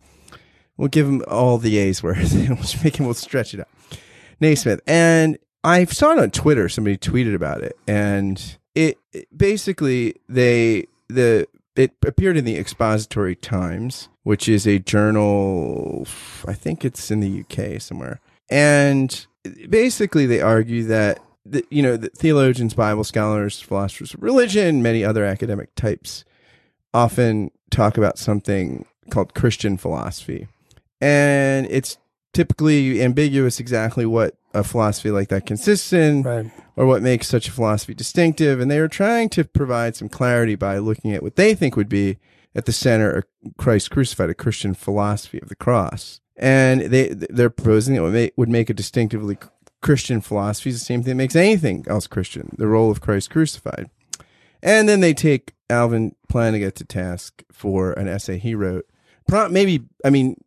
We'll 0.77 0.87
give 0.87 1.05
him 1.07 1.21
all 1.27 1.57
the 1.57 1.77
A's 1.77 2.01
where 2.01 2.13
we'll 2.33 2.57
make 2.83 2.95
him. 2.95 3.05
We'll 3.05 3.13
stretch 3.13 3.53
it 3.53 3.59
out. 3.59 3.67
Naismith. 4.39 4.79
And 4.87 5.37
I 5.63 5.85
saw 5.85 6.13
it 6.13 6.19
on 6.19 6.31
Twitter. 6.31 6.69
Somebody 6.69 6.97
tweeted 6.97 7.35
about 7.35 7.61
it, 7.61 7.77
and 7.87 8.57
it, 8.73 8.97
it 9.11 9.27
basically 9.37 10.15
they 10.27 10.87
the 11.07 11.47
it 11.75 11.91
appeared 12.05 12.37
in 12.37 12.45
the 12.45 12.57
Expository 12.57 13.35
Times, 13.35 14.09
which 14.23 14.49
is 14.49 14.65
a 14.65 14.79
journal. 14.79 16.07
I 16.47 16.53
think 16.53 16.83
it's 16.83 17.11
in 17.11 17.19
the 17.19 17.41
UK 17.41 17.81
somewhere, 17.81 18.21
and 18.49 19.25
basically 19.69 20.25
they 20.25 20.41
argue 20.41 20.83
that 20.85 21.19
the, 21.45 21.65
you 21.69 21.81
know 21.81 21.97
the 21.97 22.09
theologians, 22.09 22.73
Bible 22.73 23.03
scholars, 23.03 23.59
philosophers 23.61 24.13
of 24.13 24.21
religion, 24.21 24.81
many 24.81 25.03
other 25.03 25.25
academic 25.25 25.73
types 25.75 26.23
often 26.93 27.51
talk 27.69 27.97
about 27.97 28.17
something 28.17 28.85
called 29.09 29.33
Christian 29.33 29.77
philosophy, 29.77 30.47
and 30.99 31.67
it's 31.69 31.97
typically 32.33 33.01
ambiguous 33.01 33.59
exactly 33.59 34.05
what 34.05 34.35
a 34.53 34.63
philosophy 34.63 35.11
like 35.11 35.29
that 35.29 35.45
consists 35.45 35.91
in 35.93 36.23
Right. 36.23 36.51
or 36.75 36.85
what 36.85 37.01
makes 37.01 37.27
such 37.27 37.47
a 37.47 37.51
philosophy 37.51 37.93
distinctive. 37.93 38.59
And 38.59 38.69
they 38.69 38.79
are 38.79 38.87
trying 38.87 39.29
to 39.29 39.43
provide 39.43 39.95
some 39.95 40.09
clarity 40.09 40.55
by 40.55 40.77
looking 40.77 41.13
at 41.13 41.23
what 41.23 41.35
they 41.35 41.55
think 41.55 41.75
would 41.75 41.89
be 41.89 42.17
at 42.53 42.65
the 42.65 42.73
center 42.73 43.09
of 43.11 43.23
Christ 43.57 43.91
crucified, 43.91 44.29
a 44.29 44.33
Christian 44.33 44.73
philosophy 44.73 45.39
of 45.41 45.49
the 45.49 45.55
cross. 45.55 46.19
And 46.37 46.81
they 46.81 47.09
they're 47.09 47.49
proposing 47.49 47.95
that 47.95 48.01
would 48.01 48.13
make, 48.13 48.33
would 48.35 48.49
make 48.49 48.69
a 48.69 48.73
distinctively 48.73 49.37
Christian 49.81 50.21
philosophy 50.21 50.69
is 50.69 50.79
the 50.79 50.85
same 50.85 51.01
thing 51.03 51.11
that 51.11 51.15
makes 51.15 51.35
anything 51.35 51.85
else 51.87 52.07
Christian, 52.07 52.53
the 52.57 52.67
role 52.67 52.91
of 52.91 53.01
Christ 53.01 53.29
crucified. 53.31 53.89
And 54.61 54.87
then 54.87 54.99
they 54.99 55.13
take 55.13 55.53
Alvin 55.69 56.15
Plantinga 56.31 56.73
to 56.75 56.85
task 56.85 57.43
for 57.51 57.93
an 57.93 58.07
essay 58.07 58.37
he 58.37 58.53
wrote. 58.53 58.85
Maybe, 59.49 59.83
I 60.05 60.09
mean, 60.11 60.39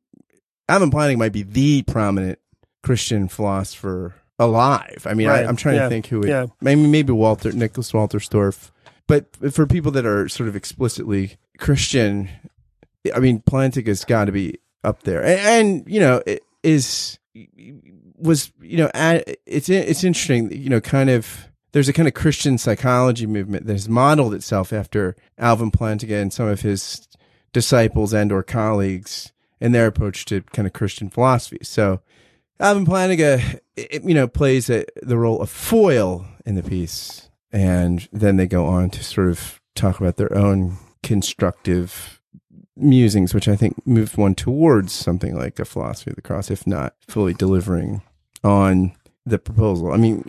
Alvin 0.69 0.91
Plantinga 0.91 1.19
might 1.19 1.33
be 1.33 1.43
the 1.43 1.83
prominent 1.83 2.39
Christian 2.83 3.29
philosopher 3.29 4.15
alive. 4.39 5.05
I 5.09 5.15
mean, 5.15 5.27
Right. 5.29 5.45
I, 5.45 5.49
I'm 5.49 5.57
trying 5.57 5.77
Yeah. 5.77 5.85
to 5.85 5.89
think 5.89 6.07
who 6.07 6.21
would, 6.21 6.29
Yeah. 6.29 6.47
maybe, 6.61 6.87
maybe 6.87 7.13
Walter, 7.13 7.51
Nicholas 7.53 7.93
Wolterstorff. 7.93 8.71
But 9.07 9.27
for 9.53 9.67
people 9.67 9.91
that 9.93 10.07
are 10.07 10.29
sort 10.29 10.49
of 10.49 10.57
explicitly 10.57 11.37
Christian, 11.59 12.29
I 13.15 13.19
mean, 13.21 13.41
Plantinga's 13.41 14.05
got 14.05 14.27
to 14.27 14.33
be 14.33 14.59
up 14.83 15.03
there. 15.03 15.23
And, 15.25 15.41
and 15.41 15.85
you 15.87 15.99
know, 16.01 16.23
it 16.27 16.43
is, 16.63 17.19
was, 18.17 18.53
you 18.61 18.77
know, 18.77 18.91
it's, 18.95 19.69
it's 19.69 20.05
interesting, 20.05 20.53
you 20.53 20.69
know, 20.69 20.81
kind 20.81 21.11
of, 21.11 21.49
there's 21.73 21.89
a 21.89 21.93
kind 21.93 22.09
of 22.09 22.15
Christian 22.15 22.59
psychology 22.59 23.27
movement 23.27 23.67
that 23.67 23.73
has 23.73 23.89
modeled 23.89 24.35
itself 24.35 24.73
after 24.73 25.17
Alvin 25.39 25.71
Plantinga 25.71 26.21
and 26.21 26.33
some 26.33 26.47
of 26.47 26.61
his 26.61 27.09
disciples 27.53 28.13
and 28.13 28.31
or 28.31 28.43
colleagues 28.43 29.33
and 29.61 29.75
their 29.75 29.87
approach 29.87 30.25
to 30.27 30.43
kind 30.43 30.67
of 30.67 30.73
Christian 30.73 31.11
philosophy. 31.11 31.59
So 31.63 32.01
Alvin 32.61 32.87
Plantinga, 32.87 33.59
you 33.77 34.15
know, 34.15 34.29
plays 34.29 34.71
a, 34.71 34.85
the 35.03 35.19
role 35.19 35.41
of 35.41 35.51
foil 35.51 36.27
in 36.47 36.55
the 36.55 36.63
piece, 36.63 37.29
and 37.51 38.09
then 38.13 38.37
they 38.37 38.47
go 38.47 38.67
on 38.67 38.91
to 38.91 39.03
sort 39.03 39.29
of 39.29 39.61
talk 39.75 40.01
about 40.01 40.17
their 40.17 40.37
own 40.37 40.77
constructive 41.03 42.21
musings, 42.77 43.35
which 43.35 43.49
I 43.49 43.57
think 43.57 43.87
moved 43.87 44.17
one 44.17 44.35
towards 44.35 44.93
something 44.93 45.37
like 45.37 45.59
a 45.59 45.65
philosophy 45.65 46.11
of 46.11 46.17
the 46.17 46.23
cross, 46.23 46.51
if 46.51 46.67
not 46.67 46.95
fully 47.09 47.35
delivering 47.35 48.03
on 48.43 48.93
the 49.25 49.39
proposal. 49.39 49.93
I 49.93 49.97
mean, 49.97 50.29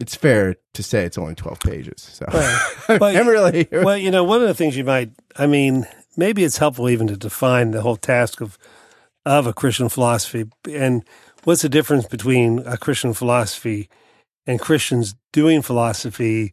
it's 0.00 0.14
fair 0.16 0.56
to 0.74 0.82
say 0.82 1.04
it's 1.04 1.18
only 1.18 1.34
twelve 1.34 1.60
pages, 1.60 2.00
so. 2.00 2.26
But- 2.88 3.16
I'm 3.16 3.28
really 3.28 3.68
Well, 3.70 3.96
you 3.96 4.10
know, 4.10 4.24
one 4.24 4.42
of 4.42 4.48
the 4.48 4.54
things 4.54 4.76
you 4.76 4.84
might, 4.84 5.10
I 5.36 5.46
mean, 5.46 5.86
maybe 6.16 6.44
it's 6.44 6.58
helpful 6.58 6.88
even 6.88 7.06
to 7.08 7.16
define 7.16 7.70
the 7.70 7.82
whole 7.82 7.96
task 7.96 8.40
of 8.40 8.58
of 9.24 9.46
a 9.46 9.52
Christian 9.52 9.88
philosophy. 9.88 10.48
And 10.68 11.04
what's 11.44 11.62
the 11.62 11.68
difference 11.68 12.06
between 12.06 12.60
a 12.66 12.76
Christian 12.76 13.12
philosophy 13.12 13.88
and 14.46 14.58
Christians 14.60 15.14
doing 15.32 15.62
philosophy 15.62 16.52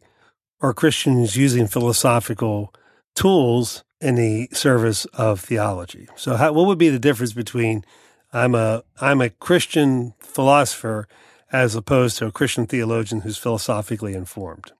or 0.60 0.72
Christians 0.72 1.36
using 1.36 1.66
philosophical 1.66 2.72
tools 3.16 3.82
in 4.00 4.14
the 4.14 4.48
service 4.52 5.04
of 5.06 5.40
theology. 5.40 6.08
So, 6.16 6.36
how, 6.36 6.52
what 6.52 6.66
would 6.66 6.78
be 6.78 6.88
the 6.88 6.98
difference 6.98 7.32
between 7.32 7.84
I'm 8.32 8.54
a 8.54 8.82
I'm 9.00 9.20
a 9.20 9.30
Christian 9.30 10.14
philosopher 10.18 11.08
as 11.52 11.74
opposed 11.74 12.18
to 12.18 12.26
a 12.26 12.32
Christian 12.32 12.66
theologian 12.66 13.22
who's 13.22 13.38
philosophically 13.38 14.14
informed? 14.14 14.72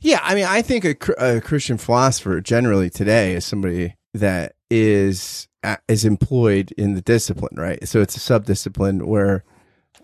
Yeah, 0.00 0.20
I 0.22 0.34
mean, 0.34 0.46
I 0.46 0.62
think 0.62 0.84
a, 0.84 0.96
a 1.18 1.40
Christian 1.40 1.78
philosopher 1.78 2.40
generally 2.40 2.90
today 2.90 3.34
is 3.34 3.46
somebody 3.46 3.96
that 4.14 4.54
is 4.68 5.48
is 5.88 6.04
employed 6.04 6.72
in 6.72 6.94
the 6.94 7.00
discipline, 7.00 7.54
right? 7.56 7.86
So 7.86 8.00
it's 8.00 8.16
a 8.16 8.20
subdiscipline 8.20 9.02
where, 9.02 9.44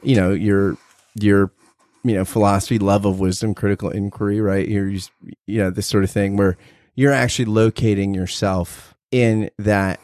you 0.03 0.15
know, 0.15 0.33
your 0.33 0.77
your 1.19 1.51
you 2.05 2.15
know 2.15 2.25
philosophy, 2.25 2.79
love 2.79 3.05
of 3.05 3.19
wisdom, 3.19 3.55
critical 3.55 3.91
inquiry, 3.91 4.41
right? 4.41 4.69
You're 4.69 4.89
you 4.89 5.03
know 5.47 5.71
this 5.71 5.87
sort 5.89 6.05
of 6.05 6.11
thing 6.11 6.37
where 6.37 6.57
you're 6.99 7.13
actually 7.13 7.45
locating 7.45 8.13
yourself 8.13 8.93
in 9.13 9.49
that 9.57 10.01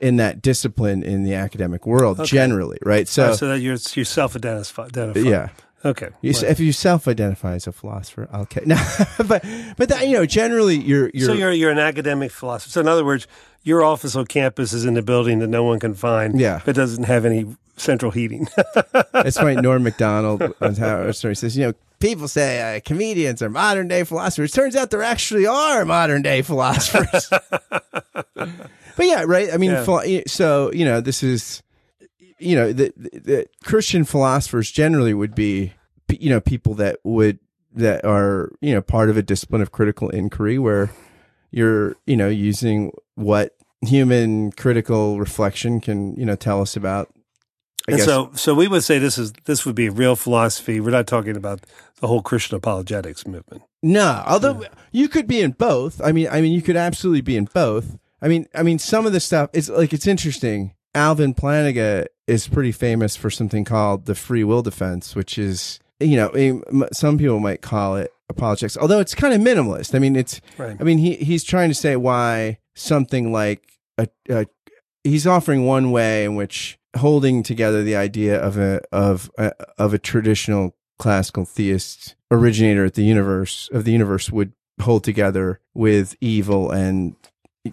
in 0.00 0.14
that 0.16 0.40
discipline 0.40 1.02
in 1.02 1.24
the 1.24 1.34
academic 1.34 1.84
world 1.84 2.20
Okay. 2.20 2.28
generally, 2.28 2.78
right? 2.82 3.08
So, 3.08 3.32
So, 3.32 3.36
so 3.36 3.48
that 3.48 3.58
you're 3.58 3.76
you 3.94 4.04
self-identify. 4.04 4.88
yeah. 5.16 5.48
Okay. 5.84 6.08
You, 6.22 6.32
Well, 6.34 6.44
if 6.44 6.60
you 6.60 6.72
self-identify 6.72 7.54
as 7.56 7.66
a 7.66 7.72
philosopher, 7.72 8.28
okay. 8.32 8.62
No, 8.66 8.76
but 9.26 9.44
but 9.76 9.88
that, 9.88 10.06
you 10.06 10.14
know, 10.14 10.24
generally, 10.24 10.76
you're 10.76 11.10
you're 11.12 11.26
so 11.26 11.32
you're 11.34 11.50
you're 11.52 11.72
an 11.72 11.78
academic 11.80 12.30
philosopher. 12.30 12.70
So 12.70 12.80
in 12.80 12.86
other 12.88 13.04
words, 13.04 13.26
your 13.64 13.82
office 13.82 14.14
on 14.14 14.26
campus 14.26 14.72
is 14.72 14.84
in 14.84 14.96
a 14.96 15.02
building 15.02 15.40
that 15.40 15.48
no 15.48 15.64
one 15.64 15.80
can 15.80 15.94
find. 15.94 16.38
Yeah. 16.40 16.60
That 16.64 16.74
doesn't 16.76 17.04
have 17.04 17.24
any 17.24 17.44
central 17.76 18.12
heating. 18.12 18.46
That's 19.12 19.36
funny. 19.36 19.56
Norm 19.60 19.82
Macdonald 19.82 20.42
on 20.60 20.76
Howard 20.76 21.16
Stern 21.16 21.34
says, 21.34 21.56
you 21.56 21.66
know, 21.66 21.72
people 21.98 22.28
say 22.28 22.76
uh, 22.76 22.80
comedians 22.84 23.42
are 23.42 23.50
modern 23.50 23.88
day 23.88 24.04
philosophers. 24.04 24.52
Turns 24.52 24.76
out 24.76 24.90
there 24.90 25.02
actually 25.02 25.46
are 25.46 25.84
modern 25.84 26.22
day 26.22 26.42
philosophers. 26.42 27.28
but 28.34 29.06
yeah, 29.06 29.24
right. 29.26 29.52
I 29.52 29.56
mean, 29.56 29.70
Yeah. 29.72 30.22
so 30.26 30.72
you 30.72 30.84
know, 30.84 31.00
this 31.00 31.22
is, 31.22 31.62
you 32.38 32.56
know, 32.56 32.72
the, 32.72 32.92
the, 32.96 33.10
the 33.20 33.46
Christian 33.64 34.04
philosophers 34.04 34.70
generally 34.70 35.14
would 35.14 35.34
be, 35.34 35.72
you 36.08 36.30
know, 36.30 36.40
people 36.40 36.74
that 36.74 36.98
would 37.04 37.38
that 37.74 38.04
are 38.06 38.50
you 38.62 38.72
know 38.72 38.80
part 38.80 39.10
of 39.10 39.16
a 39.18 39.22
discipline 39.22 39.60
of 39.60 39.70
critical 39.70 40.08
inquiry 40.08 40.58
where 40.58 40.90
you're 41.50 41.94
you 42.06 42.16
know 42.16 42.28
using 42.28 42.90
what 43.16 43.54
human 43.82 44.50
critical 44.52 45.18
reflection 45.18 45.78
can 45.80 46.14
you 46.16 46.24
know 46.24 46.36
tell 46.36 46.60
us 46.62 46.74
about. 46.76 47.10
I 47.88 47.92
and 47.92 47.98
guess 47.98 48.06
so 48.06 48.30
so 48.34 48.54
we 48.54 48.68
would 48.68 48.82
say 48.82 48.98
this 48.98 49.16
is 49.18 49.32
this 49.44 49.64
would 49.64 49.76
be 49.76 49.88
real 49.88 50.16
philosophy. 50.16 50.80
We're 50.80 50.90
not 50.90 51.06
talking 51.06 51.36
about 51.36 51.60
the 52.00 52.06
whole 52.08 52.22
Christian 52.22 52.56
apologetics 52.56 53.26
movement. 53.26 53.62
No, 53.82 54.22
although 54.26 54.64
you 54.92 55.08
could 55.08 55.26
be 55.26 55.40
in 55.40 55.52
both. 55.52 56.00
I 56.02 56.12
mean, 56.12 56.28
I 56.30 56.40
mean, 56.40 56.52
you 56.52 56.62
could 56.62 56.76
absolutely 56.76 57.20
be 57.20 57.36
in 57.36 57.44
both. 57.44 57.96
I 58.20 58.28
mean, 58.28 58.46
I 58.54 58.62
mean, 58.62 58.78
some 58.78 59.06
of 59.06 59.12
the 59.12 59.20
stuff 59.20 59.50
is 59.52 59.70
like 59.70 59.92
it's 59.92 60.06
interesting. 60.06 60.74
Alvin 60.94 61.34
Plantinga 61.34 62.06
is 62.26 62.48
pretty 62.48 62.72
famous 62.72 63.14
for 63.14 63.30
something 63.30 63.64
called 63.64 64.06
the 64.06 64.14
free 64.14 64.42
will 64.42 64.62
defense, 64.62 65.14
which 65.14 65.38
is 65.38 65.78
you 66.00 66.16
know 66.16 66.62
some 66.92 67.18
people 67.18 67.38
might 67.38 67.62
call 67.62 67.96
it 67.96 68.12
apologetics, 68.28 68.76
although 68.76 68.98
it's 69.00 69.14
kind 69.14 69.32
of 69.34 69.40
minimalist. 69.40 69.94
I 69.94 69.98
mean, 69.98 70.16
it's 70.16 70.40
Right. 70.58 70.76
I 70.80 70.82
mean, 70.82 70.98
he 70.98 71.14
he's 71.16 71.44
trying 71.44 71.68
to 71.68 71.74
say 71.74 71.96
why 71.96 72.58
something 72.74 73.32
like 73.32 73.78
a, 73.98 74.08
a 74.28 74.46
he's 75.04 75.26
offering 75.26 75.66
one 75.66 75.92
way 75.92 76.24
in 76.24 76.34
which 76.34 76.78
holding 76.96 77.42
together 77.42 77.82
the 77.82 77.96
idea 77.96 78.38
of 78.40 78.56
a 78.58 78.80
of 78.92 79.30
a, 79.38 79.52
of 79.78 79.94
a 79.94 79.98
traditional 79.98 80.74
classical 80.98 81.44
theist 81.44 82.14
originator 82.30 82.84
at 82.84 82.94
the 82.94 83.04
universe 83.04 83.68
of 83.72 83.84
the 83.84 83.92
universe 83.92 84.30
would 84.30 84.52
hold 84.80 85.04
together 85.04 85.60
with 85.74 86.16
evil 86.20 86.70
and 86.70 87.14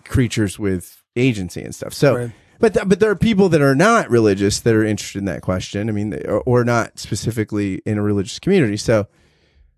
creatures 0.05 0.57
with 0.59 1.01
agency 1.15 1.61
and 1.61 1.73
stuff. 1.75 1.93
So, 1.93 2.15
Right. 2.17 2.31
but 2.59 2.73
th- 2.73 2.87
but 2.87 2.99
there 2.99 3.09
are 3.11 3.15
people 3.15 3.49
that 3.49 3.61
are 3.61 3.75
not 3.75 4.09
religious 4.09 4.59
that 4.61 4.73
are 4.75 4.83
interested 4.83 5.19
in 5.19 5.25
that 5.25 5.41
question. 5.41 5.89
I 5.89 5.91
mean, 5.91 6.09
they- 6.11 6.23
or, 6.25 6.41
or 6.45 6.63
not 6.63 6.99
specifically 6.99 7.81
in 7.85 7.97
a 7.97 8.01
religious 8.01 8.39
community. 8.39 8.77
So, 8.77 9.07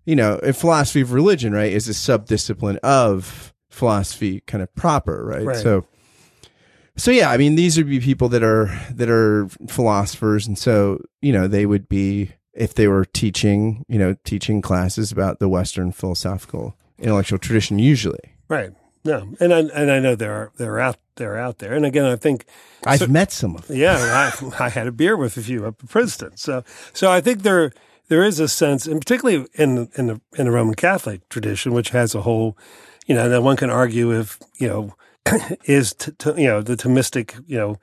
you 0.04 0.16
know, 0.16 0.36
a 0.42 0.52
philosophy 0.52 1.00
of 1.00 1.12
religion, 1.12 1.52
right, 1.52 1.72
is 1.72 1.88
a 1.88 1.92
subdiscipline 1.92 2.78
of 2.78 3.52
philosophy, 3.70 4.42
kind 4.46 4.62
of 4.62 4.74
proper, 4.74 5.24
right? 5.26 5.44
Right. 5.44 5.56
So, 5.56 5.84
so 6.96 7.10
yeah, 7.10 7.30
I 7.30 7.36
mean, 7.36 7.54
these 7.56 7.76
would 7.76 7.88
be 7.88 8.00
people 8.00 8.28
that 8.30 8.42
are 8.42 8.66
that 8.90 9.10
are 9.10 9.48
philosophers, 9.68 10.46
and 10.46 10.58
so 10.58 11.00
you 11.20 11.32
know, 11.32 11.46
they 11.46 11.66
would 11.66 11.88
be 11.88 12.32
if 12.52 12.74
they 12.74 12.88
were 12.88 13.04
teaching, 13.04 13.84
you 13.88 13.98
know, 13.98 14.16
teaching 14.24 14.62
classes 14.62 15.12
about 15.12 15.38
the 15.38 15.48
Western 15.48 15.92
philosophical 15.92 16.74
intellectual 16.98 17.38
tradition, 17.38 17.78
usually. 17.78 18.34
Right. 18.48 18.72
No, 19.04 19.28
and 19.38 19.54
I 19.54 19.58
and 19.58 19.90
I 19.90 20.00
know 20.00 20.14
they're 20.14 20.50
they're 20.56 20.80
out 20.80 20.96
they're 21.14 21.38
out 21.38 21.58
there. 21.58 21.74
And 21.74 21.86
again, 21.86 22.04
I 22.04 22.16
think 22.16 22.44
I've 22.84 23.08
met 23.08 23.30
some 23.30 23.54
of 23.54 23.66
them. 23.66 23.76
Yeah, 23.76 24.32
I, 24.58 24.64
I 24.64 24.68
had 24.68 24.86
a 24.86 24.92
beer 24.92 25.16
with 25.16 25.36
a 25.36 25.42
few 25.42 25.66
up 25.66 25.82
at 25.82 25.88
Princeton. 25.88 26.36
So, 26.36 26.64
so 26.92 27.10
I 27.10 27.20
think 27.20 27.42
there 27.42 27.72
there 28.08 28.24
is 28.24 28.40
a 28.40 28.48
sense, 28.48 28.86
and 28.86 29.00
particularly 29.00 29.46
in 29.54 29.88
in 29.94 30.06
the 30.06 30.20
in 30.36 30.46
the 30.46 30.50
Roman 30.50 30.74
Catholic 30.74 31.28
tradition, 31.28 31.72
which 31.72 31.90
has 31.90 32.14
a 32.14 32.22
whole, 32.22 32.58
you 33.06 33.14
know, 33.14 33.28
that 33.28 33.42
one 33.42 33.56
can 33.56 33.70
argue 33.70 34.12
if 34.12 34.40
you 34.58 34.66
know 34.66 34.94
is 35.64 35.94
t- 35.94 36.12
t- 36.18 36.42
you 36.42 36.48
know 36.48 36.62
the 36.62 36.76
Thomistic, 36.76 37.42
you 37.46 37.58
know, 37.58 37.76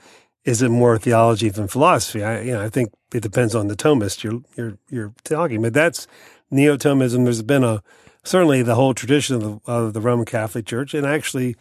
is 0.46 0.62
it 0.62 0.70
more 0.70 0.98
theology 0.98 1.50
than 1.50 1.68
philosophy? 1.68 2.24
I 2.24 2.42
you 2.42 2.54
know 2.54 2.62
I 2.62 2.70
think 2.70 2.94
it 3.14 3.22
depends 3.22 3.56
on 3.56 3.68
the 3.68 3.76
Thomist 3.76 4.24
you're 4.24 4.42
you're 4.56 4.78
you're 4.90 5.14
talking, 5.24 5.62
but 5.62 5.74
that's 5.74 6.08
neo-Thomism. 6.52 7.24
There's 7.24 7.42
been 7.42 7.64
a 7.64 7.82
certainly 8.24 8.62
the 8.62 8.76
whole 8.76 8.94
tradition 8.94 9.36
of 9.36 9.42
the, 9.42 9.60
of 9.72 9.94
the 9.94 10.02
Roman 10.02 10.26
Catholic 10.26 10.66
Church, 10.66 10.94
and 10.94 11.06
actually 11.06 11.56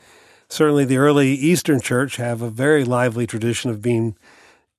certainly 0.48 0.84
the 0.84 0.98
early 0.98 1.30
Eastern 1.32 1.80
Church 1.80 2.16
have 2.16 2.42
a 2.42 2.50
very 2.50 2.84
lively 2.84 3.26
tradition 3.26 3.70
of 3.70 3.82
being 3.82 4.16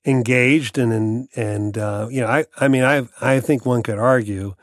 engaged 0.04 0.78
and 0.78 0.92
and, 0.92 1.28
and 1.34 1.78
uh, 1.78 2.08
you 2.10 2.20
know 2.20 2.28
I 2.28 2.44
I 2.58 2.68
mean 2.68 2.84
I 2.84 3.08
I 3.20 3.40
think 3.40 3.66
one 3.66 3.82
could 3.82 3.98
argue. 3.98 4.54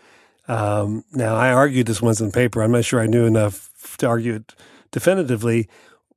Um, 0.47 1.06
now 1.13 1.36
I 1.36 1.51
argued 1.51 1.88
this 1.88 2.01
once 2.01 2.19
in 2.19 2.32
paper. 2.32 2.62
I'm 2.62 2.71
not 2.71 2.84
sure 2.84 2.99
I 2.99 3.06
knew 3.06 3.25
enough 3.25 3.69
to 3.97 4.08
argue 4.08 4.36
it 4.36 4.56
definitively. 4.91 5.69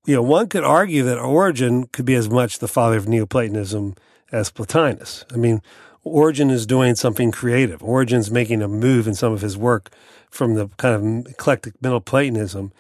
You 0.07 0.17
know, 0.17 0.23
one 0.23 0.49
could 0.49 0.65
argue 0.65 1.03
that 1.05 1.19
Origen 1.19 1.87
could 1.87 2.05
be 2.05 2.15
as 2.15 2.29
much 2.29 2.59
the 2.59 2.69
father 2.69 2.99
of 2.99 3.09
Neoplatonism 3.09 3.95
as 4.31 4.51
Plotinus. 4.51 5.25
I 5.33 5.37
mean, 5.37 5.63
Origen 6.03 6.51
is 6.51 6.67
doing 6.67 6.95
something 6.95 7.33
creative. 7.33 7.83
Origen's 7.83 8.31
making 8.31 8.61
a 8.61 8.69
move 8.69 9.07
in 9.07 9.15
some 9.15 9.33
of 9.33 9.41
his 9.41 9.57
work 9.57 9.91
from 10.31 10.55
the 10.55 10.69
kind 10.77 10.95
of 10.95 11.33
eclectic 11.33 11.81
Middle 11.81 12.03
Platonism. 12.03 12.73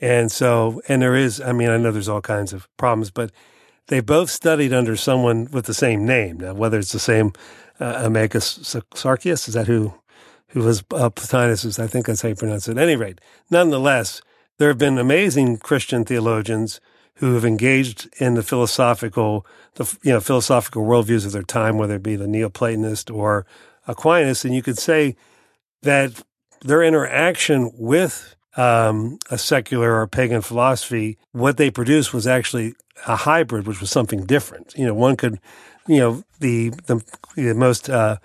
And 0.00 0.32
so, 0.32 0.80
and 0.88 1.02
there 1.02 1.14
is, 1.14 1.40
I 1.40 1.52
mean, 1.52 1.68
I 1.68 1.76
know 1.76 1.92
there's 1.92 2.08
all 2.08 2.22
kinds 2.22 2.54
of 2.54 2.74
problems, 2.78 3.10
but 3.10 3.30
they 3.88 4.00
both 4.00 4.30
studied 4.30 4.72
under 4.72 4.96
someone 4.96 5.48
with 5.52 5.66
the 5.66 5.74
same 5.74 6.06
name. 6.06 6.38
Now, 6.38 6.54
whether 6.54 6.78
it's 6.78 6.92
the 6.92 6.98
same 6.98 7.32
uh, 7.78 8.00
Amicus 8.04 8.58
Sarkius, 8.58 9.48
is 9.48 9.54
that 9.54 9.66
who, 9.66 9.92
who 10.48 10.60
was 10.60 10.80
uh, 10.92 11.10
Plotinus? 11.10 11.78
I 11.78 11.86
think 11.86 12.06
that's 12.06 12.22
how 12.22 12.30
you 12.30 12.34
pronounce 12.34 12.66
it. 12.68 12.78
At 12.78 12.82
any 12.82 12.96
rate, 12.96 13.20
nonetheless, 13.50 14.22
there 14.60 14.68
have 14.68 14.76
been 14.76 14.98
amazing 14.98 15.56
Christian 15.56 16.04
theologians 16.04 16.82
who 17.14 17.32
have 17.32 17.46
engaged 17.46 18.10
in 18.18 18.34
the 18.34 18.42
philosophical, 18.42 19.46
the 19.76 19.98
you 20.02 20.12
know 20.12 20.20
philosophical 20.20 20.84
worldviews 20.84 21.24
of 21.24 21.32
their 21.32 21.42
time, 21.42 21.78
whether 21.78 21.94
it 21.94 22.02
be 22.02 22.14
the 22.14 22.26
Neoplatonist 22.26 23.12
or 23.12 23.46
Aquinas, 23.88 24.44
and 24.44 24.54
you 24.54 24.62
could 24.62 24.76
say 24.76 25.16
that 25.80 26.22
their 26.60 26.82
interaction 26.82 27.70
with 27.74 28.36
um, 28.58 29.18
a 29.30 29.38
secular 29.38 29.98
or 29.98 30.06
pagan 30.06 30.42
philosophy, 30.42 31.16
what 31.32 31.56
they 31.56 31.70
produced 31.70 32.12
was 32.12 32.26
actually 32.26 32.74
a 33.06 33.16
hybrid, 33.16 33.66
which 33.66 33.80
was 33.80 33.90
something 33.90 34.26
different. 34.26 34.74
You 34.76 34.84
know, 34.84 34.94
one 34.94 35.16
could, 35.16 35.40
you 35.88 36.00
know, 36.00 36.24
the 36.38 36.68
the, 36.84 37.02
the 37.34 37.54
most 37.54 37.88
uh, 37.88 38.18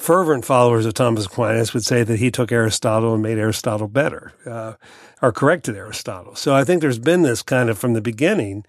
fervent 0.00 0.46
followers 0.46 0.86
of 0.86 0.94
Thomas 0.94 1.26
Aquinas 1.26 1.74
would 1.74 1.84
say 1.84 2.02
that 2.02 2.18
he 2.18 2.30
took 2.30 2.50
Aristotle 2.50 3.12
and 3.12 3.22
made 3.22 3.38
Aristotle 3.38 3.86
better, 3.86 4.32
uh, 4.46 4.74
or 5.22 5.32
corrected 5.32 5.76
Aristotle. 5.76 6.34
So 6.34 6.54
I 6.54 6.64
think 6.64 6.80
there's 6.80 6.98
been 6.98 7.22
this 7.22 7.42
kind 7.42 7.68
of 7.70 7.78
from 7.78 7.92
the 7.94 8.00
beginning, 8.00 8.64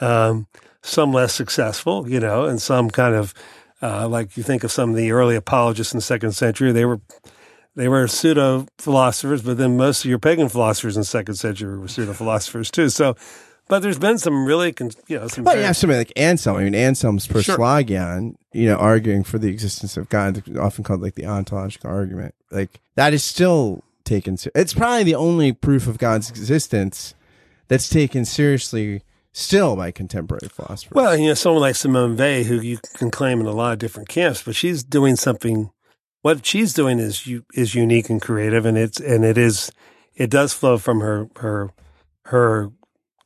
um, 0.00 0.46
some 0.82 1.12
less 1.12 1.32
successful, 1.32 2.08
you 2.08 2.20
know, 2.20 2.44
and 2.44 2.60
some 2.60 2.90
kind 2.90 3.14
of 3.14 3.32
uh, 3.82 4.08
like 4.08 4.36
you 4.36 4.42
think 4.42 4.64
of 4.64 4.72
some 4.72 4.90
of 4.90 4.96
the 4.96 5.10
early 5.12 5.36
apologists 5.36 5.92
in 5.92 5.98
the 5.98 6.02
second 6.02 6.32
century, 6.32 6.72
they 6.72 6.84
were 6.84 7.00
they 7.76 7.88
were 7.88 8.06
pseudo 8.06 8.66
philosophers, 8.78 9.42
but 9.42 9.58
then 9.58 9.76
most 9.76 10.04
of 10.04 10.08
your 10.08 10.18
pagan 10.18 10.48
philosophers 10.48 10.96
in 10.96 11.00
the 11.00 11.06
second 11.06 11.34
century 11.34 11.76
were 11.78 11.88
pseudo 11.88 12.12
philosophers 12.12 12.70
too. 12.70 12.88
So, 12.88 13.16
but 13.68 13.80
there's 13.80 13.98
been 13.98 14.18
some 14.18 14.46
really, 14.46 14.72
con- 14.72 14.92
you 15.08 15.18
know, 15.18 15.26
some. 15.26 15.44
Well, 15.44 15.54
very- 15.54 15.62
you 15.62 15.66
have 15.66 15.76
somebody 15.76 15.98
like 15.98 16.12
Anselm. 16.16 16.56
I 16.58 16.64
mean, 16.64 16.74
Anselm's 16.74 17.24
Sure. 17.24 17.42
Proslogion, 17.42 18.36
you 18.52 18.66
know, 18.68 18.76
arguing 18.76 19.24
for 19.24 19.38
the 19.38 19.48
existence 19.48 19.96
of 19.96 20.08
God, 20.08 20.42
often 20.56 20.84
called 20.84 21.02
like 21.02 21.14
the 21.14 21.26
ontological 21.26 21.90
argument. 21.90 22.34
Like 22.50 22.80
that 22.94 23.12
is 23.12 23.24
still 23.24 23.82
taken. 24.04 24.36
ser- 24.36 24.50
It's 24.54 24.74
probably 24.74 25.04
the 25.04 25.14
only 25.14 25.52
proof 25.52 25.86
of 25.86 25.98
God's 25.98 26.30
existence 26.30 27.14
that's 27.68 27.88
taken 27.88 28.24
seriously 28.24 29.02
still 29.32 29.74
by 29.76 29.90
contemporary 29.90 30.48
philosophers. 30.48 30.94
Well, 30.94 31.16
you 31.16 31.28
know, 31.28 31.34
someone 31.34 31.62
like 31.62 31.74
Simone 31.76 32.16
Weil, 32.16 32.44
who 32.44 32.60
you 32.60 32.78
can 32.94 33.10
claim 33.10 33.40
in 33.40 33.46
a 33.46 33.52
lot 33.52 33.72
of 33.72 33.78
different 33.78 34.08
camps, 34.08 34.42
but 34.42 34.54
she's 34.54 34.84
doing 34.84 35.16
something. 35.16 35.70
What 36.22 36.46
she's 36.46 36.72
doing 36.72 36.98
is 36.98 37.26
you 37.26 37.44
is 37.54 37.74
unique 37.74 38.08
and 38.08 38.20
creative, 38.22 38.64
and 38.64 38.78
it's 38.78 39.00
and 39.00 39.24
it 39.24 39.36
is 39.36 39.70
it 40.14 40.30
does 40.30 40.52
flow 40.52 40.78
from 40.78 41.00
her 41.00 41.28
her 41.36 41.70
her 42.26 42.70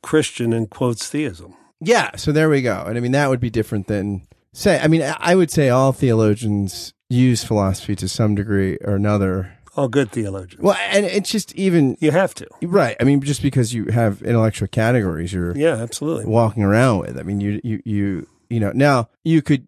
Christian 0.01 0.51
and 0.53 0.69
quotes 0.69 1.07
theism. 1.07 1.53
Yeah, 1.79 2.15
so 2.17 2.31
there 2.31 2.49
we 2.49 2.61
go. 2.61 2.83
And 2.87 2.97
I 2.97 3.01
mean, 3.01 3.13
that 3.13 3.29
would 3.29 3.39
be 3.39 3.49
different 3.49 3.87
than 3.87 4.27
say. 4.53 4.79
I 4.81 4.87
mean, 4.87 5.01
I 5.19 5.35
would 5.35 5.51
say 5.51 5.69
all 5.69 5.93
theologians 5.93 6.93
use 7.09 7.43
philosophy 7.43 7.95
to 7.95 8.07
some 8.09 8.35
degree 8.35 8.77
or 8.83 8.95
another. 8.95 9.53
All 9.79 9.87
good 9.87 10.11
theologians. 10.11 10.61
Well, 10.61 10.75
and 10.91 11.05
it's 11.05 11.29
just 11.29 11.55
even 11.55 11.95
you 12.01 12.11
have 12.11 12.33
to. 12.35 12.47
right. 12.63 12.97
I 12.99 13.05
mean, 13.05 13.21
just 13.21 13.41
because 13.41 13.73
you 13.73 13.85
have 13.85 14.21
intellectual 14.21 14.67
categories, 14.67 15.31
you're 15.31 15.55
Yeah, 15.55 15.75
absolutely. 15.75 16.25
walking 16.25 16.63
around 16.63 16.99
with. 16.99 17.17
I 17.17 17.23
mean, 17.23 17.39
you 17.39 17.61
you 17.63 17.81
you 17.85 18.27
you 18.49 18.59
know. 18.59 18.71
Now 18.75 19.07
you 19.23 19.41
could 19.41 19.67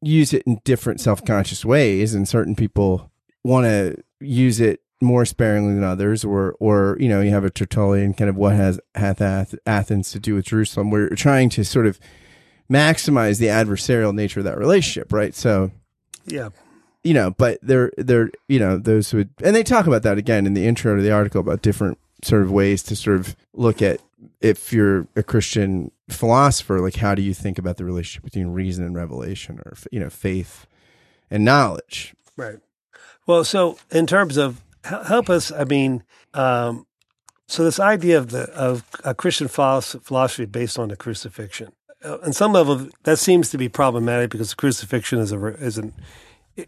use 0.00 0.32
it 0.32 0.42
in 0.46 0.60
different 0.64 1.00
self-conscious 1.00 1.64
ways, 1.64 2.14
and 2.14 2.28
certain 2.28 2.54
people 2.54 3.10
want 3.42 3.64
to 3.66 3.96
use 4.20 4.60
it 4.60 4.80
more 5.00 5.24
sparingly 5.24 5.74
than 5.74 5.82
others, 5.82 6.24
or 6.24 6.54
or 6.60 6.96
you 7.00 7.08
know, 7.08 7.20
you 7.20 7.30
have 7.30 7.44
a 7.44 7.50
Tertullian 7.50 8.14
kind 8.14 8.30
of 8.30 8.36
what 8.36 8.54
has 8.54 8.78
hath 8.94 9.20
Athens 9.66 10.12
to 10.12 10.20
do 10.20 10.34
with 10.36 10.44
Jerusalem. 10.46 10.90
We're 10.90 11.08
trying 11.16 11.48
to 11.50 11.64
sort 11.64 11.86
of 11.88 11.98
maximize 12.70 13.38
the 13.40 13.46
adversarial 13.46 14.14
nature 14.14 14.38
of 14.40 14.44
that 14.44 14.58
relationship, 14.58 15.12
right? 15.12 15.34
So 15.34 15.72
Yeah. 16.26 16.50
You 17.08 17.14
know, 17.14 17.30
but 17.30 17.58
they're 17.62 17.90
they're 17.96 18.30
you 18.48 18.58
know 18.58 18.76
those 18.76 19.14
would 19.14 19.30
and 19.42 19.56
they 19.56 19.62
talk 19.62 19.86
about 19.86 20.02
that 20.02 20.18
again 20.18 20.44
in 20.44 20.52
the 20.52 20.66
intro 20.66 20.94
to 20.94 21.00
the 21.00 21.10
article 21.10 21.40
about 21.40 21.62
different 21.62 21.96
sort 22.22 22.42
of 22.42 22.50
ways 22.50 22.82
to 22.82 22.94
sort 22.94 23.16
of 23.16 23.34
look 23.54 23.80
at 23.80 24.02
if 24.42 24.74
you're 24.74 25.08
a 25.16 25.22
Christian 25.22 25.90
philosopher, 26.10 26.80
like 26.80 26.96
how 26.96 27.14
do 27.14 27.22
you 27.22 27.32
think 27.32 27.58
about 27.58 27.78
the 27.78 27.86
relationship 27.86 28.24
between 28.24 28.48
reason 28.48 28.84
and 28.84 28.94
revelation, 28.94 29.58
or 29.64 29.72
you 29.90 29.98
know, 29.98 30.10
faith 30.10 30.66
and 31.30 31.46
knowledge? 31.46 32.14
Right. 32.36 32.58
Well, 33.26 33.42
so 33.42 33.78
in 33.90 34.06
terms 34.06 34.36
of 34.36 34.60
help 34.84 35.30
us, 35.30 35.50
I 35.50 35.64
mean, 35.64 36.02
um, 36.34 36.86
so 37.46 37.64
this 37.64 37.80
idea 37.80 38.18
of 38.18 38.32
the 38.32 38.50
of 38.50 38.84
a 39.02 39.14
Christian 39.14 39.48
philosophy, 39.48 40.44
based 40.44 40.78
on 40.78 40.88
the 40.88 40.96
crucifixion, 40.96 41.72
uh, 42.04 42.18
on 42.22 42.34
some 42.34 42.52
level, 42.52 42.88
that 43.04 43.18
seems 43.18 43.48
to 43.48 43.56
be 43.56 43.70
problematic 43.70 44.28
because 44.28 44.50
the 44.50 44.56
crucifixion 44.56 45.20
is 45.20 45.32
a 45.32 45.46
is 45.54 45.78
an 45.78 45.94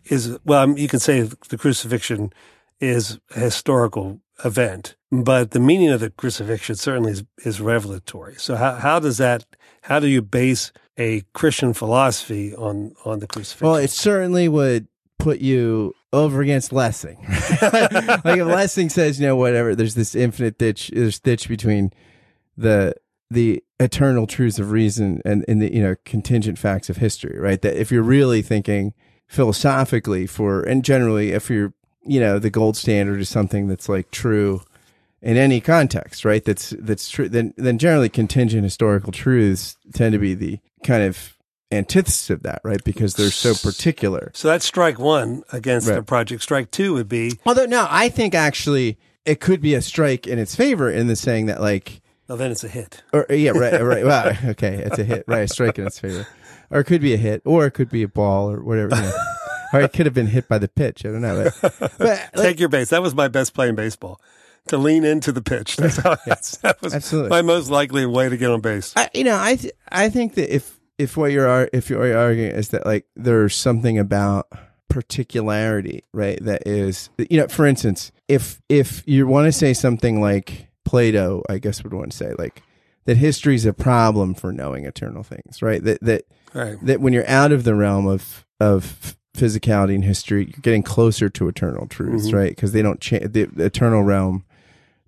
is 0.05 0.39
well, 0.45 0.79
you 0.79 0.89
can 0.89 1.01
say 1.01 1.23
the 1.23 1.59
crucifixion 1.59 2.33
is 2.81 3.19
a 3.35 3.41
historical 3.41 4.21
event, 4.45 4.97
but 5.11 5.51
the 5.51 5.61
meaning 5.61 5.91
of 5.91 6.01
the 6.01 6.11
crucifixion 6.11 6.75
certainly 6.75 7.13
is, 7.13 7.25
is 7.45 7.61
revelatory. 7.61 8.35
So 8.37 8.57
how 8.57 8.75
how 8.75 8.99
does 8.99 9.19
that 9.19 9.45
how 9.83 10.01
do 10.01 10.09
you 10.09 10.23
base 10.23 10.73
a 10.97 11.23
Christian 11.33 11.73
philosophy 11.73 12.55
on 12.55 12.95
on 13.05 13.19
the 13.21 13.27
crucifixion? 13.27 13.67
Well, 13.67 13.77
it 13.77 13.91
certainly 13.91 14.49
would 14.49 14.89
put 15.19 15.41
you 15.41 15.95
over 16.13 16.41
against 16.41 16.73
Lessing. 16.73 17.19
like 17.63 18.39
if 18.39 18.47
Lessing 18.47 18.89
says, 18.89 19.21
you 19.21 19.27
know, 19.27 19.37
whatever, 19.37 19.75
there's 19.75 19.95
this 19.95 20.15
infinite 20.15 20.59
ditch, 20.59 20.91
there's 20.93 21.21
ditch 21.21 21.49
between 21.49 21.93
the 22.57 22.95
the 23.31 23.63
eternal 23.79 24.27
truths 24.27 24.59
of 24.59 24.73
reason 24.73 25.23
and, 25.25 25.45
and 25.47 25.63
the 25.63 25.73
you 25.73 25.83
know 25.83 25.95
contingent 26.05 26.59
facts 26.59 26.91
of 26.91 26.97
history, 26.97 27.39
right? 27.39 27.63
That 27.63 27.81
if 27.81 27.91
you're 27.93 28.03
really 28.03 28.43
thinking 28.43 28.95
philosophically 29.31 30.27
for 30.27 30.63
and 30.63 30.85
generally 30.85 31.31
if 31.31 31.49
you're 31.49 31.73
you 32.05 32.19
know 32.19 32.39
the 32.39 32.51
gold 32.51 32.77
standard 32.77 33.21
is 33.21 33.29
something 33.29 33.69
that's 33.69 33.89
like 33.89 34.11
true 34.11 34.61
in 35.23 35.37
any 35.37 35.61
context, 35.61 36.25
right? 36.25 36.45
That's 36.45 36.71
that's 36.79 37.09
true. 37.09 37.29
Then 37.29 37.55
then 37.57 37.79
generally 37.79 38.09
contingent 38.09 38.65
historical 38.65 39.13
truths 39.13 39.77
tend 39.95 40.15
to 40.15 40.19
be 40.19 40.35
the 40.35 40.59
kind 40.83 41.03
of 41.05 41.37
antithesis 41.71 42.31
of 42.31 42.43
that, 42.43 42.61
right? 42.65 42.83
Because 42.83 43.15
they're 43.15 43.31
so 43.31 43.55
particular. 43.55 44.33
So 44.35 44.49
that's 44.49 44.65
strike 44.65 44.99
one 44.99 45.45
against 45.53 45.87
Right. 45.89 45.95
the 45.97 46.03
project. 46.03 46.43
Strike 46.43 46.71
two 46.73 46.95
would 46.95 47.09
be 47.09 47.39
Although 47.47 47.67
no, 47.67 47.87
I 47.89 48.09
think 48.09 48.35
actually 48.35 48.99
it 49.25 49.39
could 49.41 49.61
be 49.61 49.75
a 49.75 49.83
strike 49.83 50.27
in 50.27 50.39
its 50.41 50.57
favor 50.57 50.91
in 50.91 51.07
the 51.07 51.15
saying 51.17 51.47
that 51.47 51.61
like 51.61 52.01
well, 52.27 52.39
then 52.39 52.51
it's 52.53 52.63
a 52.65 52.69
hit. 52.69 53.03
or 53.13 53.27
yeah, 53.29 53.51
right, 53.51 53.81
right. 53.83 54.05
Well, 54.07 54.33
okay, 54.51 54.75
it's 54.77 54.99
a 54.99 55.05
hit, 55.05 55.25
right? 55.27 55.41
A 55.41 55.49
strike 55.49 55.79
in 55.79 55.87
its 55.87 55.99
favor, 55.99 56.27
or 56.71 56.81
it 56.81 56.85
could 56.85 57.01
be 57.01 57.15
a 57.15 57.17
hit, 57.17 57.43
or 57.45 57.67
it 57.67 57.73
could 57.73 57.91
be 57.91 58.03
a 58.03 58.09
ball, 58.09 58.51
or 58.51 58.63
whatever. 58.63 58.97
You 58.97 59.03
know. 59.03 59.13
or 59.73 59.81
it 59.83 59.93
could 59.93 60.07
have 60.07 60.15
been 60.15 60.27
hit 60.27 60.49
by 60.49 60.59
the 60.59 60.69
pitch. 60.69 61.05
I 61.05 61.11
don't 61.11 61.23
know. 61.23 61.51
But, 61.61 61.79
but 61.79 61.99
like, 61.99 62.33
Take 62.35 62.61
your 62.61 62.69
base. 62.69 62.91
That 62.91 63.03
was 63.03 63.15
my 63.15 63.29
best 63.29 63.55
play 63.55 63.69
in 63.69 63.75
baseball. 63.75 64.21
To 64.69 64.79
lean 64.79 65.05
into 65.05 65.33
the 65.33 65.43
pitch. 65.43 65.77
That's 65.79 65.97
how, 65.97 66.17
that 66.27 66.77
was 66.83 66.95
Absolutely. 66.95 67.31
my 67.31 67.43
most 67.43 67.71
likely 67.71 68.05
way 68.05 68.29
to 68.29 68.37
get 68.37 68.51
on 68.51 68.61
base. 68.61 68.93
I, 68.95 69.09
you 69.15 69.25
know, 69.25 69.39
I 69.41 69.57
th- 69.57 69.73
I 69.89 70.11
think 70.11 70.35
that 70.35 70.55
if 70.55 70.79
if 70.99 71.17
what 71.17 71.33
you're 71.33 71.69
if 71.73 71.89
you're 71.89 72.17
arguing 72.17 72.53
is 72.53 72.69
that 72.69 72.85
like 72.85 73.07
there's 73.17 73.55
something 73.55 73.99
about 73.99 74.49
particularity, 74.91 76.05
right? 76.13 76.39
That 76.45 76.67
is, 76.67 77.09
you 77.17 77.41
know, 77.41 77.49
for 77.49 77.65
instance, 77.65 78.13
if 78.29 78.61
if 78.69 79.03
you 79.07 79.27
want 79.27 79.47
to 79.47 79.53
say 79.53 79.73
something 79.73 80.21
like 80.21 80.69
Plato, 80.85 81.43
I 81.49 81.59
guess 81.59 81.83
would 81.83 81.95
want 81.95 82.13
to 82.13 82.17
say 82.17 82.35
like 82.39 82.63
that 83.07 83.17
history 83.17 83.55
is 83.55 83.65
a 83.65 83.73
problem 83.73 84.35
for 84.35 84.53
knowing 84.53 84.85
eternal 84.85 85.23
things, 85.23 85.63
right? 85.63 85.83
That 85.83 86.03
that 86.03 86.25
Right. 86.55 86.77
that 86.83 87.01
when 87.01 87.13
you're 87.13 87.29
out 87.29 87.53
of 87.53 87.65
the 87.65 87.75
realm 87.75 88.07
of 88.07 88.45
of 88.61 89.17
physicality 89.37 89.95
and 89.95 90.05
history, 90.05 90.45
you're 90.45 90.61
getting 90.61 90.83
closer 90.83 91.29
to 91.31 91.49
eternal 91.49 91.87
truths, 91.87 92.29
Mhm. 92.31 92.35
right? 92.35 92.49
Because 92.51 92.73
they 92.73 92.83
don't 92.83 93.01
change. 93.01 93.33
The, 93.33 93.45
the 93.45 93.65
eternal 93.67 94.03
realm 94.03 94.45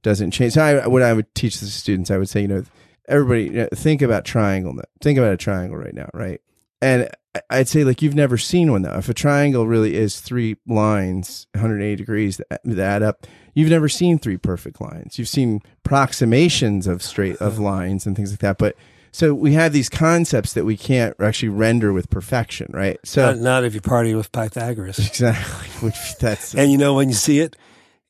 doesn't 0.02 0.31
change. 0.31 0.55
So 0.55 0.62
I, 0.62 0.87
what 0.87 1.02
I 1.02 1.12
would 1.12 1.33
teach 1.35 1.61
the 1.61 1.66
students, 1.66 2.11
I 2.11 2.16
would 2.18 2.28
say, 2.28 2.42
you 2.42 2.48
know, 2.48 2.62
everybody 3.09 3.44
you 3.44 3.50
know, 3.50 3.68
think 3.74 4.00
about 4.00 4.24
triangle. 4.24 4.74
Think 5.02 5.18
about 5.18 5.33
a 5.33 5.37
triangle 5.37 5.76
right 5.76 5.92
now, 5.94 6.09
right? 6.14 6.40
And 6.81 7.09
I'd 7.50 7.68
say 7.68 7.85
like 7.85 8.00
you've 8.02 8.14
never 8.14 8.38
seen 8.38 8.70
one 8.72 8.83
though. 8.83 8.96
If 8.96 9.09
a 9.09 9.14
triangle 9.14 9.66
really 9.66 9.94
is 9.96 10.20
three 10.20 10.57
lines, 10.66 11.46
180 11.55 11.96
degrees 11.96 12.37
that, 12.38 12.61
that 12.64 12.78
add 12.78 13.02
up, 13.02 13.26
you've 13.55 13.70
never 13.70 13.88
seen 13.88 14.18
three 14.18 14.37
perfect 14.37 14.81
lines. 14.81 15.18
You've 15.18 15.28
seen 15.28 15.61
approximations 15.85 16.87
of 16.87 17.02
straight 17.02 17.37
of 17.37 17.59
lines 17.61 18.07
and 18.07 18.16
things 18.16 18.31
like 18.33 18.40
that, 18.40 18.59
but 18.59 18.76
so 19.12 19.35
we 19.35 19.53
have 19.53 19.72
these 19.72 19.88
concepts 19.88 20.55
that 20.55 20.64
we 20.64 20.77
can't 20.77 21.14
actually 21.20 21.51
render 21.51 21.92
with 21.92 22.09
perfection, 22.11 22.68
right? 22.72 22.98
So 23.05 23.27
Not, 23.33 23.38
not 23.38 23.64
if 23.64 23.75
you 23.75 23.81
party 23.81 24.14
with 24.14 24.33
Pythagoras. 24.33 24.98
exactly, 24.98 25.68
which 25.87 26.16
that's 26.18 26.55
And 26.55 26.72
you 26.72 26.79
know 26.79 26.94
when 26.94 27.09
you 27.09 27.14
see 27.14 27.40
it, 27.40 27.55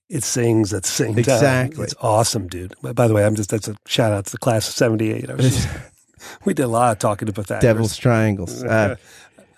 it 0.09 0.23
sings 0.25 0.73
at 0.73 0.83
the 0.85 0.89
same 0.89 1.11
time. 1.15 1.19
Exactly. 1.19 1.85
It's 1.85 1.95
awesome, 2.01 2.47
dude. 2.49 2.75
By- 2.83 3.09
the 3.09 3.15
way, 3.15 3.25
I'm 3.25 3.35
just 3.35 3.51
that's 3.51 3.69
a 3.69 3.77
shout 3.87 4.13
out 4.13 4.27
to 4.27 4.33
the 4.33 4.39
class 4.39 4.69
of 4.69 4.75
'78. 4.75 5.29
I 5.31 5.35
was 5.35 5.51
just, 5.51 5.69
we 6.45 6.55
did 6.55 6.65
a 6.65 6.69
lot 6.69 6.93
of 6.93 6.99
talking 6.99 7.27
to 7.27 7.33
Pythagoras. 7.33 7.63
devil's 7.63 7.97
triangles. 7.97 8.63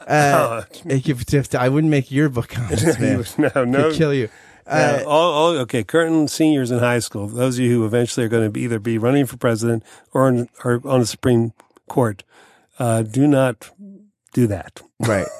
Uh, 0.07 0.11
uh, 0.11 0.62
if- 0.85 1.54
I 1.54 1.68
wouldn't 1.70 1.90
make 1.90 2.11
your 2.11 2.28
book 2.28 2.59
on 2.59 2.68
this, 2.68 2.98
man. 2.98 3.24
no, 3.38 3.64
no, 3.64 3.88
Could 3.88 3.96
kill 3.96 4.12
you. 4.12 4.28
Uh, 4.66 4.98
Yeah, 5.00 5.05
all, 5.07 5.33
all, 5.33 5.48
okay, 5.59 5.85
current 5.85 6.31
seniors 6.31 6.70
in 6.70 6.79
high 6.79 6.98
school, 7.00 7.27
those 7.29 7.59
of 7.59 7.64
you 7.64 7.70
who 7.70 7.85
eventually 7.85 8.24
are 8.24 8.29
going 8.29 8.44
to 8.44 8.50
be 8.50 8.62
either 8.62 8.79
be 8.79 8.98
running 8.98 9.27
for 9.27 9.37
president 9.37 9.83
or, 10.12 10.29
in, 10.29 10.48
or 10.64 10.81
on 10.85 11.00
the 11.00 11.07
Supreme 11.07 11.53
Court, 11.88 12.24
uh, 12.79 13.03
do 13.03 13.27
not 13.27 13.70
do 14.33 14.46
that. 14.46 14.83
right. 15.00 15.27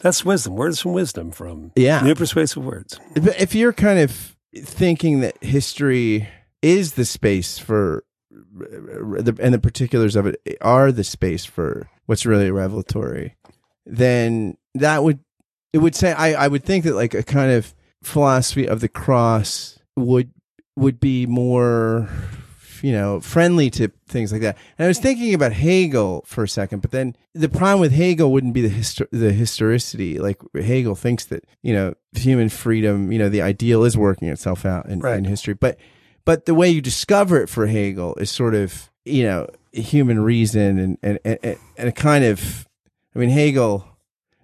That's 0.00 0.24
wisdom. 0.24 0.56
Words 0.56 0.80
from 0.80 0.94
wisdom 0.94 1.30
from 1.30 1.72
Yeah. 1.76 2.00
new 2.00 2.14
persuasive 2.14 2.64
words. 2.64 2.98
But 3.14 3.38
if 3.38 3.54
you're 3.54 3.74
kind 3.74 3.98
of 3.98 4.34
thinking 4.56 5.20
that 5.20 5.36
history 5.42 6.26
is 6.62 6.94
the 6.94 7.04
space 7.04 7.58
for 7.58 8.04
the, 8.30 9.36
and 9.42 9.52
the 9.52 9.58
particulars 9.58 10.16
of 10.16 10.26
it 10.26 10.40
are 10.62 10.90
the 10.90 11.04
space 11.04 11.44
for 11.44 11.88
what's 12.06 12.24
really 12.24 12.50
revelatory, 12.50 13.36
then 13.84 14.56
that 14.74 15.04
would 15.04 15.18
it 15.74 15.78
would 15.78 15.94
say 15.94 16.12
I, 16.12 16.44
I 16.44 16.48
would 16.48 16.64
think 16.64 16.84
that 16.84 16.94
like 16.94 17.12
a 17.12 17.22
kind 17.22 17.52
of 17.52 17.74
philosophy 18.02 18.66
of 18.68 18.80
the 18.80 18.88
cross 18.88 19.78
would 19.96 20.30
would 20.76 21.00
be 21.00 21.26
more 21.26 22.08
you 22.82 22.92
know 22.92 23.20
friendly 23.20 23.68
to 23.70 23.88
things 24.08 24.32
like 24.32 24.40
that. 24.40 24.56
And 24.78 24.86
I 24.86 24.88
was 24.88 24.98
thinking 24.98 25.34
about 25.34 25.52
Hegel 25.52 26.22
for 26.26 26.44
a 26.44 26.48
second, 26.48 26.80
but 26.80 26.90
then 26.92 27.14
the 27.34 27.48
problem 27.48 27.80
with 27.80 27.92
Hegel 27.92 28.32
wouldn't 28.32 28.54
be 28.54 28.62
the 28.66 28.70
histo- 28.74 29.08
the 29.10 29.32
historicity. 29.32 30.18
Like 30.18 30.40
Hegel 30.54 30.94
thinks 30.94 31.26
that 31.26 31.44
you 31.62 31.74
know 31.74 31.94
human 32.12 32.48
freedom, 32.48 33.12
you 33.12 33.18
know, 33.18 33.28
the 33.28 33.42
ideal 33.42 33.84
is 33.84 33.96
working 33.98 34.28
itself 34.28 34.64
out 34.64 34.86
in, 34.86 35.00
Right. 35.00 35.18
in 35.18 35.24
history, 35.24 35.54
but 35.54 35.76
but 36.24 36.46
the 36.46 36.54
way 36.54 36.68
you 36.70 36.80
discover 36.80 37.40
it 37.42 37.48
for 37.48 37.66
Hegel 37.66 38.14
is 38.16 38.30
sort 38.30 38.54
of 38.54 38.90
you 39.04 39.24
know 39.24 39.46
human 39.72 40.20
reason 40.20 40.78
and 40.78 40.98
and 41.02 41.18
and, 41.24 41.56
and 41.76 41.88
a 41.88 41.92
kind 41.92 42.24
of 42.24 42.66
I 43.14 43.18
mean 43.18 43.30
Hegel. 43.30 43.86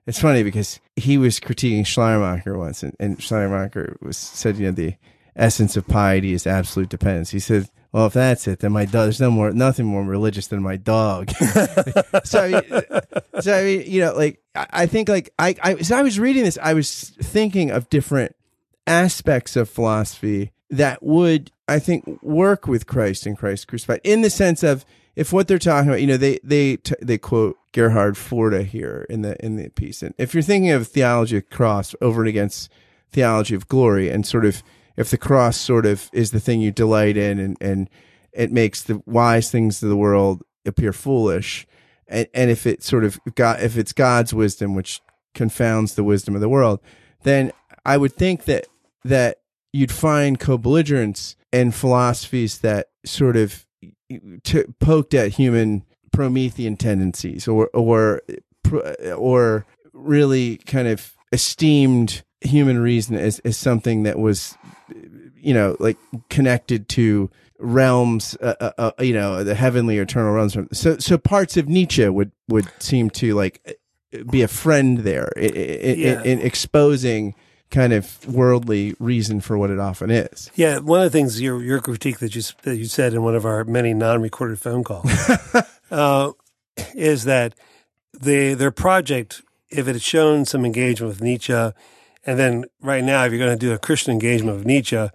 It's 0.06 0.20
funny 0.20 0.42
because 0.42 0.80
he 0.94 1.18
was 1.18 1.40
critiquing 1.40 1.86
Schleiermacher 1.86 2.56
once, 2.56 2.82
and, 2.82 2.94
and 3.00 3.20
Schleiermacher 3.20 3.96
was 4.00 4.16
said, 4.16 4.56
you 4.56 4.66
know, 4.66 4.72
the 4.72 4.94
essence 5.34 5.76
of 5.76 5.86
piety 5.86 6.32
is 6.32 6.46
absolute 6.46 6.88
dependence. 6.88 7.30
He 7.30 7.40
said, 7.40 7.68
"Well, 7.92 8.06
if 8.06 8.12
that's 8.12 8.46
it, 8.46 8.60
then 8.60 8.72
my 8.72 8.84
dog. 8.84 9.04
There's 9.04 9.20
no 9.20 9.30
more, 9.30 9.50
nothing 9.50 9.86
more 9.86 10.04
religious 10.04 10.46
than 10.46 10.62
my 10.62 10.76
dog." 10.76 11.30
so, 12.24 12.44
I 12.44 12.48
mean, 12.48 12.62
so 13.40 13.58
I 13.58 13.64
mean, 13.64 13.82
you 13.86 14.00
know, 14.00 14.14
like 14.14 14.40
I, 14.54 14.66
I 14.72 14.86
think, 14.86 15.08
like 15.08 15.32
I, 15.38 15.56
I, 15.62 15.74
as 15.74 15.92
I 15.92 16.02
was 16.02 16.18
reading 16.18 16.44
this, 16.44 16.58
I 16.62 16.74
was 16.74 17.10
thinking 17.20 17.70
of 17.70 17.90
different 17.90 18.34
aspects 18.86 19.56
of 19.56 19.68
philosophy 19.68 20.52
that 20.70 21.02
would, 21.02 21.50
I 21.68 21.78
think, 21.78 22.22
work 22.22 22.66
with 22.66 22.86
Christ 22.86 23.26
and 23.26 23.36
Christ 23.36 23.68
crucified 23.68 24.00
in 24.04 24.22
the 24.22 24.30
sense 24.30 24.62
of 24.62 24.84
if 25.16 25.32
what 25.32 25.48
they're 25.48 25.58
talking 25.58 25.88
about, 25.88 26.00
you 26.00 26.06
know, 26.06 26.18
they 26.18 26.38
they 26.44 26.78
they 27.00 27.18
quote 27.18 27.56
Gerhard 27.72 28.16
Forde 28.16 28.66
here 28.66 29.06
in 29.08 29.22
the 29.22 29.42
in 29.44 29.56
the 29.56 29.70
piece, 29.70 30.02
and 30.02 30.14
if 30.18 30.34
you're 30.34 30.42
thinking 30.42 30.70
of 30.70 30.86
theology 30.86 31.38
of 31.38 31.48
cross 31.50 31.94
over 32.02 32.20
and 32.20 32.28
against 32.28 32.70
theology 33.10 33.54
of 33.54 33.66
glory, 33.66 34.10
and 34.10 34.26
sort 34.26 34.44
of 34.44 34.62
if 34.96 35.10
the 35.10 35.18
cross 35.18 35.56
sort 35.56 35.86
of 35.86 36.10
is 36.12 36.30
the 36.30 36.40
thing 36.40 36.60
you 36.60 36.70
delight 36.70 37.16
in, 37.16 37.38
and 37.38 37.56
and 37.60 37.88
it 38.32 38.52
makes 38.52 38.82
the 38.82 39.02
wise 39.06 39.50
things 39.50 39.82
of 39.82 39.88
the 39.88 39.96
world 39.96 40.42
appear 40.66 40.92
foolish, 40.92 41.66
and 42.06 42.28
and 42.34 42.50
if 42.50 42.66
it 42.66 42.82
sort 42.82 43.04
of 43.04 43.18
got 43.34 43.62
if 43.62 43.78
it's 43.78 43.94
God's 43.94 44.34
wisdom 44.34 44.74
which 44.74 45.00
confounds 45.34 45.94
the 45.94 46.04
wisdom 46.04 46.34
of 46.34 46.42
the 46.42 46.48
world, 46.48 46.80
then 47.22 47.52
I 47.86 47.96
would 47.96 48.14
think 48.14 48.44
that 48.44 48.66
that 49.02 49.38
you'd 49.72 49.92
find 49.92 50.38
co-belligerence 50.38 51.36
in 51.52 51.70
philosophies 51.70 52.58
that 52.58 52.88
sort 53.04 53.36
of 53.36 53.66
t- 54.44 54.64
poked 54.80 55.14
at 55.14 55.32
human 55.32 55.84
Promethean 56.12 56.76
tendencies, 56.76 57.46
or 57.48 57.68
or 57.74 58.22
or 59.16 59.66
really 59.92 60.56
kind 60.58 60.88
of 60.88 61.12
esteemed 61.32 62.22
human 62.40 62.78
reason 62.78 63.16
as, 63.16 63.38
as 63.40 63.56
something 63.56 64.04
that 64.04 64.18
was, 64.18 64.56
you 65.34 65.52
know, 65.54 65.76
like 65.80 65.96
connected 66.30 66.88
to 66.90 67.30
realms, 67.58 68.36
uh, 68.40 68.54
uh, 68.60 68.70
uh, 68.78 68.90
you 69.02 69.12
know, 69.14 69.42
the 69.42 69.54
heavenly 69.54 69.98
eternal 69.98 70.32
realms. 70.32 70.56
So 70.72 70.98
so 70.98 71.18
parts 71.18 71.56
of 71.56 71.68
Nietzsche 71.68 72.08
would 72.08 72.32
would 72.48 72.66
seem 72.78 73.10
to 73.10 73.34
like 73.34 73.78
be 74.30 74.42
a 74.42 74.48
friend 74.48 74.98
there 74.98 75.28
in, 75.36 75.54
in, 75.54 75.98
Yeah. 75.98 76.22
in 76.22 76.40
exposing 76.40 77.34
kind 77.70 77.92
of 77.92 78.26
worldly 78.26 78.94
reason 78.98 79.40
for 79.40 79.58
what 79.58 79.70
it 79.70 79.78
often 79.78 80.10
is. 80.10 80.50
Yeah, 80.54 80.78
one 80.78 81.00
of 81.00 81.04
the 81.04 81.18
things 81.18 81.40
your 81.40 81.62
your 81.62 81.80
critique 81.80 82.18
that 82.18 82.34
you 82.34 82.42
that 82.62 82.76
you 82.76 82.86
said 82.86 83.12
in 83.14 83.22
one 83.22 83.34
of 83.34 83.44
our 83.44 83.64
many 83.64 83.94
non-recorded 83.94 84.58
phone 84.60 84.84
calls 84.84 85.10
uh, 85.90 86.32
is 86.94 87.24
that 87.24 87.54
the 88.12 88.54
their 88.54 88.70
project, 88.70 89.42
if 89.70 89.88
it 89.88 89.94
had 89.94 90.02
shown 90.02 90.44
some 90.44 90.64
engagement 90.64 91.08
with 91.08 91.22
Nietzsche, 91.22 91.52
and 91.52 92.38
then 92.38 92.64
right 92.80 93.04
now, 93.04 93.24
if 93.24 93.32
you're 93.32 93.44
going 93.44 93.56
to 93.58 93.66
do 93.66 93.72
a 93.72 93.78
Christian 93.78 94.12
engagement 94.12 94.56
with 94.58 94.66
Nietzsche, 94.66 95.08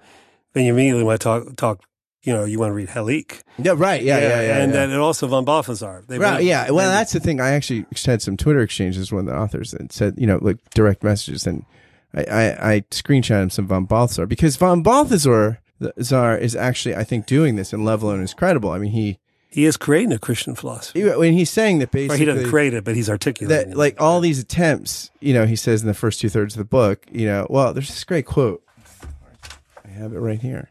then 0.54 0.66
you 0.66 0.74
immediately 0.74 1.04
want 1.04 1.20
to 1.22 1.24
talk 1.24 1.56
talk. 1.56 1.84
You 2.24 2.34
know, 2.34 2.46
you 2.46 2.60
want 2.60 2.70
to 2.70 2.76
read 2.76 2.90
Hellique, 2.90 3.42
Yeah, 3.58 3.74
right. 3.76 4.00
Yeah, 4.00 4.20
yeah, 4.20 4.42
yeah. 4.42 4.58
and 4.58 4.72
yeah. 4.72 4.86
then 4.86 5.00
also 5.00 5.26
von 5.26 5.44
Balthasar. 5.44 6.04
They 6.08 6.20
Right, 6.20 6.44
yeah. 6.44 6.70
Well, 6.70 6.92
that's 6.92 7.14
the 7.14 7.20
thing. 7.20 7.42
I 7.42 7.54
actually 7.54 7.84
had 8.06 8.22
some 8.22 8.38
Twitter 8.38 8.60
exchanges 8.60 9.12
with 9.12 9.26
the 9.26 9.36
authors 9.36 9.74
and 9.74 9.92
said, 9.92 10.20
you 10.20 10.28
know, 10.28 10.38
like 10.40 10.58
direct 10.76 11.04
messages, 11.04 11.48
and 11.48 11.66
I, 12.14 12.24
I, 12.24 12.74
I 12.74 12.82
screenshot 12.92 13.42
him 13.42 13.50
some 13.50 13.68
von 13.68 13.86
Balthasar 13.86 14.26
because 14.26 14.56
von 14.58 14.84
Balthasar 14.84 15.62
the 15.82 15.94
Czar 16.02 16.38
is 16.38 16.56
actually, 16.56 16.96
I 16.96 17.04
think, 17.04 17.26
doing 17.26 17.56
this, 17.56 17.74
and 17.74 17.84
Level 17.84 18.12
is 18.12 18.34
credible. 18.34 18.70
I 18.70 18.78
mean, 18.78 18.92
he, 18.92 19.20
he 19.50 19.66
is 19.66 19.78
creating 19.78 20.14
a 20.14 20.20
Christian 20.20 20.56
philosophy. 20.56 21.02
he 21.02 21.10
when 21.10 21.34
he's 21.34 21.50
saying 21.50 21.80
that 21.80 21.90
Or 21.90 21.92
basically 21.92 22.20
he 22.20 22.26
doesn't 22.26 22.50
create 22.50 22.74
it, 22.74 22.84
but 22.84 22.96
he's 22.96 23.10
articulating 23.10 23.58
that 23.58 23.74
it. 23.74 23.78
like 23.78 24.00
all 24.00 24.22
these 24.22 24.40
attempts, 24.40 25.10
you 25.20 25.34
know, 25.34 25.46
he 25.46 25.56
says 25.56 25.82
in 25.82 25.88
the 25.88 25.94
first 25.94 26.22
two 26.22 26.30
thirds 26.30 26.54
of 26.56 26.60
the 26.60 26.66
book, 26.66 27.06
you 27.12 27.26
know, 27.26 27.48
well, 27.50 27.74
there's 27.74 27.88
this 27.90 28.04
great 28.04 28.26
quote. 28.26 28.64
I 29.84 29.90
have 29.90 30.14
it 30.14 30.20
right 30.20 30.40
here. 30.40 30.70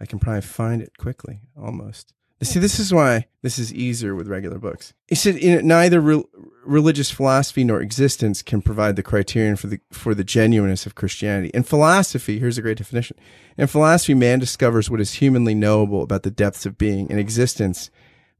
I 0.00 0.06
can 0.06 0.18
probably 0.18 0.42
find 0.42 0.82
it 0.82 0.98
quickly, 0.98 1.40
almost. 1.56 2.12
See, 2.40 2.60
this 2.60 2.78
is 2.78 2.94
why 2.94 3.26
this 3.42 3.58
is 3.58 3.74
easier 3.74 4.14
with 4.14 4.28
regular 4.28 4.58
books. 4.58 4.94
He 5.08 5.16
said, 5.16 5.42
neither 5.64 6.00
re- 6.00 6.24
religious 6.64 7.10
philosophy 7.10 7.64
nor 7.64 7.80
existence 7.80 8.42
can 8.42 8.62
provide 8.62 8.94
the 8.94 9.02
criterion 9.02 9.56
for 9.56 9.66
the 9.66 9.80
for 9.90 10.14
the 10.14 10.22
genuineness 10.22 10.86
of 10.86 10.94
Christianity. 10.94 11.50
In 11.52 11.64
philosophy, 11.64 12.38
here's 12.38 12.58
a 12.58 12.62
great 12.62 12.78
definition. 12.78 13.16
In 13.56 13.66
philosophy, 13.66 14.14
man 14.14 14.38
discovers 14.38 14.88
what 14.88 15.00
is 15.00 15.14
humanly 15.14 15.54
knowable 15.54 16.02
about 16.02 16.22
the 16.22 16.30
depths 16.30 16.64
of 16.64 16.78
being. 16.78 17.10
In 17.10 17.18
existence, 17.18 17.90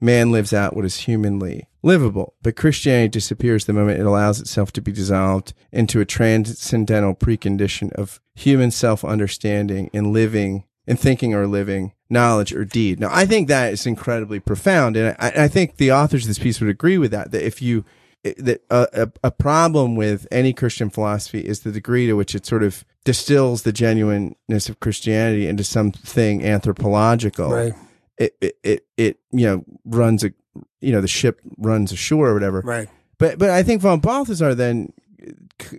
man 0.01 0.31
lives 0.31 0.53
out 0.53 0.77
what 0.77 0.85
is 0.85 0.99
humanly 0.99 1.69
livable. 1.83 2.35
But 2.43 2.57
Christianity 2.57 3.09
disappears 3.09 3.65
the 3.65 3.73
moment 3.73 3.99
it 3.99 4.07
allows 4.07 4.41
itself 4.41 4.73
to 4.73 4.81
be 4.81 4.93
dissolved 4.93 5.55
into 5.73 6.01
a 6.01 6.05
transcendental 6.05 7.15
precondition 7.15 7.93
of 7.95 8.21
human 8.35 8.71
self 8.71 9.05
understanding 9.05 9.91
in 9.93 10.13
living, 10.13 10.65
in 10.89 10.97
thinking 10.97 11.35
or 11.35 11.47
living, 11.47 11.93
knowledge 12.09 12.55
or 12.55 12.65
deed. 12.65 12.99
Now, 12.99 13.11
I 13.13 13.27
think 13.27 13.47
that 13.47 13.75
is 13.75 13.87
incredibly 13.87 14.41
profound. 14.41 14.97
And 14.97 15.15
I, 15.19 15.45
I 15.45 15.49
think 15.49 15.77
the 15.77 15.93
authors 15.93 16.25
of 16.25 16.29
this 16.29 16.39
piece 16.39 16.61
would 16.61 16.71
agree 16.71 16.97
with 16.97 17.11
that, 17.11 17.31
that 17.31 17.47
if 17.47 17.61
you, 17.61 17.85
eh, 18.25 18.33
that 18.39 18.63
a, 18.71 19.13
a, 19.23 19.31
problem 19.31 19.97
with 19.97 20.27
any 20.33 20.55
Christian 20.55 20.89
philosophy 20.89 21.41
is 21.41 21.61
the 21.61 21.71
degree 21.71 22.07
to 22.07 22.15
which 22.15 22.35
it 22.35 22.47
sort 22.47 22.63
of 22.63 22.87
distills 23.05 23.65
the 23.65 23.73
genuineness 23.73 24.71
of 24.71 24.81
Christianity 24.81 25.47
into 25.47 25.63
something 25.63 26.43
anthropological. 26.43 27.51
Right. 27.51 27.75
It, 28.17 28.35
it, 28.41 28.59
it, 28.65 28.87
it, 28.97 29.21
you 29.31 29.47
know, 29.47 29.65
runs 29.85 30.25
a, 30.25 30.33
you 30.81 30.91
know, 30.91 31.03
the 31.03 31.07
ship 31.07 31.39
runs 31.59 31.93
ashore 31.93 32.31
or 32.31 32.35
whatever. 32.35 32.63
Right. 32.63 32.89
But, 33.19 33.39
but 33.39 33.51
I 33.51 33.63
think 33.63 33.83
von 33.83 34.01
Balthasar 34.01 34.55
then 34.55 34.95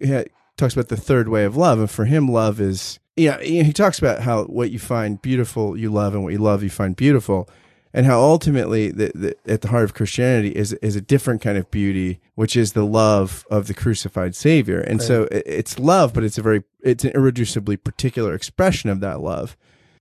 eh, 0.01 0.25
talks 0.55 0.73
about 0.73 0.89
the 0.89 0.97
third 0.97 1.29
way 1.29 1.45
of 1.45 1.57
love. 1.57 1.79
And 1.79 1.89
for 1.89 2.05
him, 2.05 2.27
love 2.27 2.61
is, 2.61 2.99
know, 3.27 3.37
he 3.39 3.73
talks 3.73 3.99
about 3.99 4.21
how 4.21 4.45
what 4.45 4.71
you 4.71 4.79
find 4.79 5.21
beautiful, 5.21 5.77
you 5.77 5.91
love, 5.91 6.13
and 6.13 6.23
what 6.23 6.33
you 6.33 6.39
love, 6.39 6.63
you 6.63 6.69
find 6.69 6.95
beautiful 6.95 7.49
and 7.93 8.05
how 8.05 8.19
ultimately 8.19 8.91
the, 8.91 9.11
the, 9.15 9.51
at 9.51 9.61
the 9.61 9.69
heart 9.69 9.83
of 9.83 9.93
Christianity 9.93 10.49
is 10.49 10.73
is 10.73 10.95
a 10.95 11.01
different 11.01 11.41
kind 11.41 11.57
of 11.57 11.69
beauty, 11.71 12.19
which 12.35 12.55
is 12.55 12.73
the 12.73 12.85
love 12.85 13.45
of 13.49 13.67
the 13.67 13.73
crucified 13.73 14.35
Savior. 14.35 14.79
And 14.79 14.99
right. 14.99 15.07
so 15.07 15.27
it's 15.31 15.79
love, 15.79 16.13
but 16.13 16.23
it's 16.23 16.37
a 16.37 16.41
very 16.41 16.63
it's 16.81 17.03
an 17.03 17.11
irreducibly 17.11 17.83
particular 17.83 18.33
expression 18.33 18.89
of 18.89 18.99
that 18.99 19.21
love. 19.21 19.57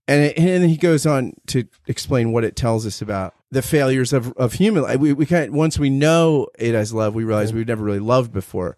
And 0.07 0.23
it, 0.23 0.37
and 0.37 0.47
then 0.47 0.69
he 0.69 0.77
goes 0.77 1.05
on 1.05 1.33
to 1.47 1.65
explain 1.87 2.31
what 2.31 2.43
it 2.43 2.55
tells 2.55 2.85
us 2.85 3.01
about 3.01 3.33
the 3.51 3.61
failures 3.61 4.13
of 4.13 4.33
of 4.33 4.53
human 4.53 4.83
life. 4.83 4.99
We 4.99 5.13
we 5.13 5.25
kind 5.25 5.51
once 5.51 5.79
we 5.79 5.89
know 5.89 6.47
it 6.57 6.75
as 6.75 6.93
love, 6.93 7.15
we 7.15 7.23
realize 7.23 7.53
we've 7.53 7.67
never 7.67 7.83
really 7.83 7.99
loved 7.99 8.31
before. 8.31 8.77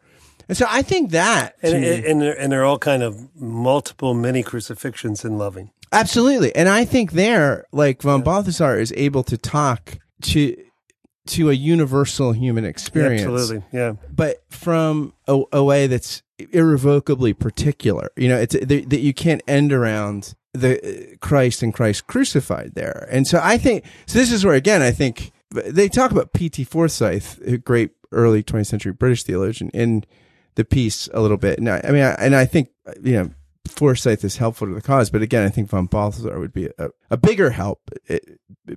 And 0.52 0.58
so 0.58 0.66
I 0.68 0.82
think 0.82 1.12
that, 1.12 1.56
and 1.64 1.76
and, 1.76 2.06
and, 2.06 2.22
they're, 2.22 2.38
and 2.38 2.52
they're 2.52 2.66
all 2.66 2.78
kind 2.78 3.04
of 3.04 3.34
multiple 3.40 4.14
many 4.14 4.44
crucifixions 4.44 5.24
in 5.24 5.38
loving. 5.38 5.72
Absolutely. 5.94 6.54
And 6.54 6.68
I 6.68 6.84
think 6.84 7.14
there, 7.14 7.68
like 7.72 8.02
von 8.02 8.22
Balthasar 8.22 8.78
is 8.78 8.92
able 8.98 9.24
to 9.24 9.38
talk 9.38 10.00
to 10.24 10.58
to 11.28 11.50
a 11.50 11.54
universal 11.54 12.34
human 12.34 12.66
experience. 12.66 13.22
Absolutely. 13.22 13.64
Yeah. 13.72 13.94
But 14.14 14.44
from 14.50 15.14
a, 15.26 15.42
a 15.54 15.64
way 15.64 15.88
that's 15.88 16.22
irrevocably 16.52 17.32
particular. 17.32 18.12
You 18.18 18.28
know, 18.28 18.38
it's 18.38 18.54
that 18.54 19.00
you 19.00 19.14
can't 19.14 19.42
end 19.48 19.72
around 19.72 20.36
the 20.54 20.82
uh, 21.14 21.16
Christ 21.22 21.64
and 21.64 21.74
Christ 21.74 22.08
crucified 22.08 22.74
there. 22.76 23.08
And 23.10 23.26
so 23.26 23.40
I 23.42 23.58
think 23.58 23.86
so 24.06 24.20
this 24.20 24.34
is 24.34 24.44
where 24.44 24.56
again 24.56 24.82
I 24.82 24.92
think 24.92 25.32
they 25.50 25.88
talk 25.88 26.12
about 26.12 26.34
P.T. 26.34 26.66
Forsyth, 26.66 27.40
a 27.46 27.58
great 27.58 27.92
early 28.12 28.44
20th 28.44 28.68
century 28.68 28.92
British 28.92 29.24
theologian 29.24 29.70
in 29.70 30.04
the 30.56 30.66
piece 30.66 31.10
a 31.14 31.22
little 31.22 31.38
bit. 31.38 31.60
And 31.60 31.70
I, 31.70 31.82
I 31.84 31.92
mean, 31.92 32.04
I, 32.04 32.14
and 32.14 32.36
I 32.36 32.46
think, 32.46 32.70
you 33.02 33.14
know, 33.14 33.30
Forsyth 33.68 34.24
is 34.24 34.38
helpful 34.38 34.68
to 34.68 34.74
the 34.74 34.82
cause, 34.82 35.10
but 35.10 35.22
again, 35.22 35.46
I 35.46 35.50
think 35.50 35.70
von 35.70 35.86
Balthasar 35.86 36.40
would 36.40 36.54
be 36.54 36.70
a, 36.78 36.90
a 37.10 37.18
bigger 37.18 37.52
help 37.52 37.80
eh, 38.10 38.20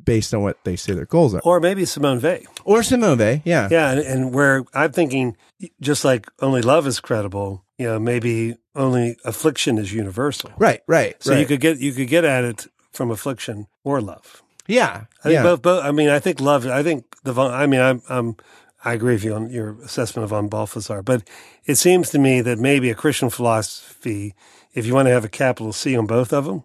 based 0.05 0.33
on 0.35 0.43
what 0.43 0.63
they 0.65 0.77
say 0.77 0.93
their 0.93 1.07
goals 1.07 1.35
are. 1.35 1.41
Or 1.41 1.59
maybe 1.59 1.85
Simone 1.85 2.21
Weil. 2.21 2.43
Or 2.65 2.83
Simone 2.83 3.19
Weil, 3.19 3.43
yeah. 3.45 3.69
Yeah, 3.71 3.91
and, 3.91 4.01
and 4.01 4.35
where 4.35 4.65
I'm 4.75 4.93
thinking, 4.93 5.37
just 5.81 6.05
like 6.05 6.27
only 6.41 6.63
love 6.63 6.87
is 6.87 7.01
credible, 7.01 7.65
you 7.79 7.87
know, 7.87 7.99
maybe 7.99 8.57
only 8.75 9.17
affliction 9.25 9.79
is 9.79 9.93
universal. 9.93 10.53
Right, 10.59 10.81
right. 10.87 11.21
So 11.23 11.33
right. 11.33 11.41
you 11.41 11.47
could 11.47 11.61
get 11.61 11.79
you 11.79 11.93
could 11.93 12.09
get 12.09 12.25
at 12.25 12.45
it 12.45 12.67
from 12.93 13.11
affliction 13.11 13.67
or 13.83 14.01
love. 14.01 14.43
Yeah, 14.67 15.05
I 15.21 15.23
think 15.23 15.35
yeah. 15.35 15.43
both. 15.43 15.63
Both. 15.63 15.85
I 15.85 15.91
mean, 15.91 16.09
I 16.09 16.19
think 16.19 16.41
love. 16.41 16.67
I 16.67 16.83
think 16.83 17.05
the. 17.23 17.35
I 17.35 17.67
mean, 17.67 17.81
I'm. 17.81 18.03
I'm 18.09 18.37
I 18.85 18.93
agree 18.93 19.15
with 19.15 19.25
you 19.25 19.35
on 19.35 19.51
your 19.51 19.81
assessment 19.83 20.25
of 20.25 20.31
von 20.31 20.49
Balthasar, 20.49 21.03
but 21.03 21.27
it 21.65 21.77
seems 21.77 22.11
to 22.11 22.19
me 22.19 22.41
that 22.43 22.59
maybe 22.59 22.91
a 22.91 22.95
Christian 22.95 23.31
philosophy 23.31 24.35
if 24.75 24.87
you 24.87 24.95
want 24.95 25.07
to 25.07 25.13
have 25.13 25.25
a 25.25 25.29
capital 25.29 25.73
C 25.73 25.97
on 25.97 26.07
both 26.07 26.33
of 26.33 26.45
them, 26.45 26.65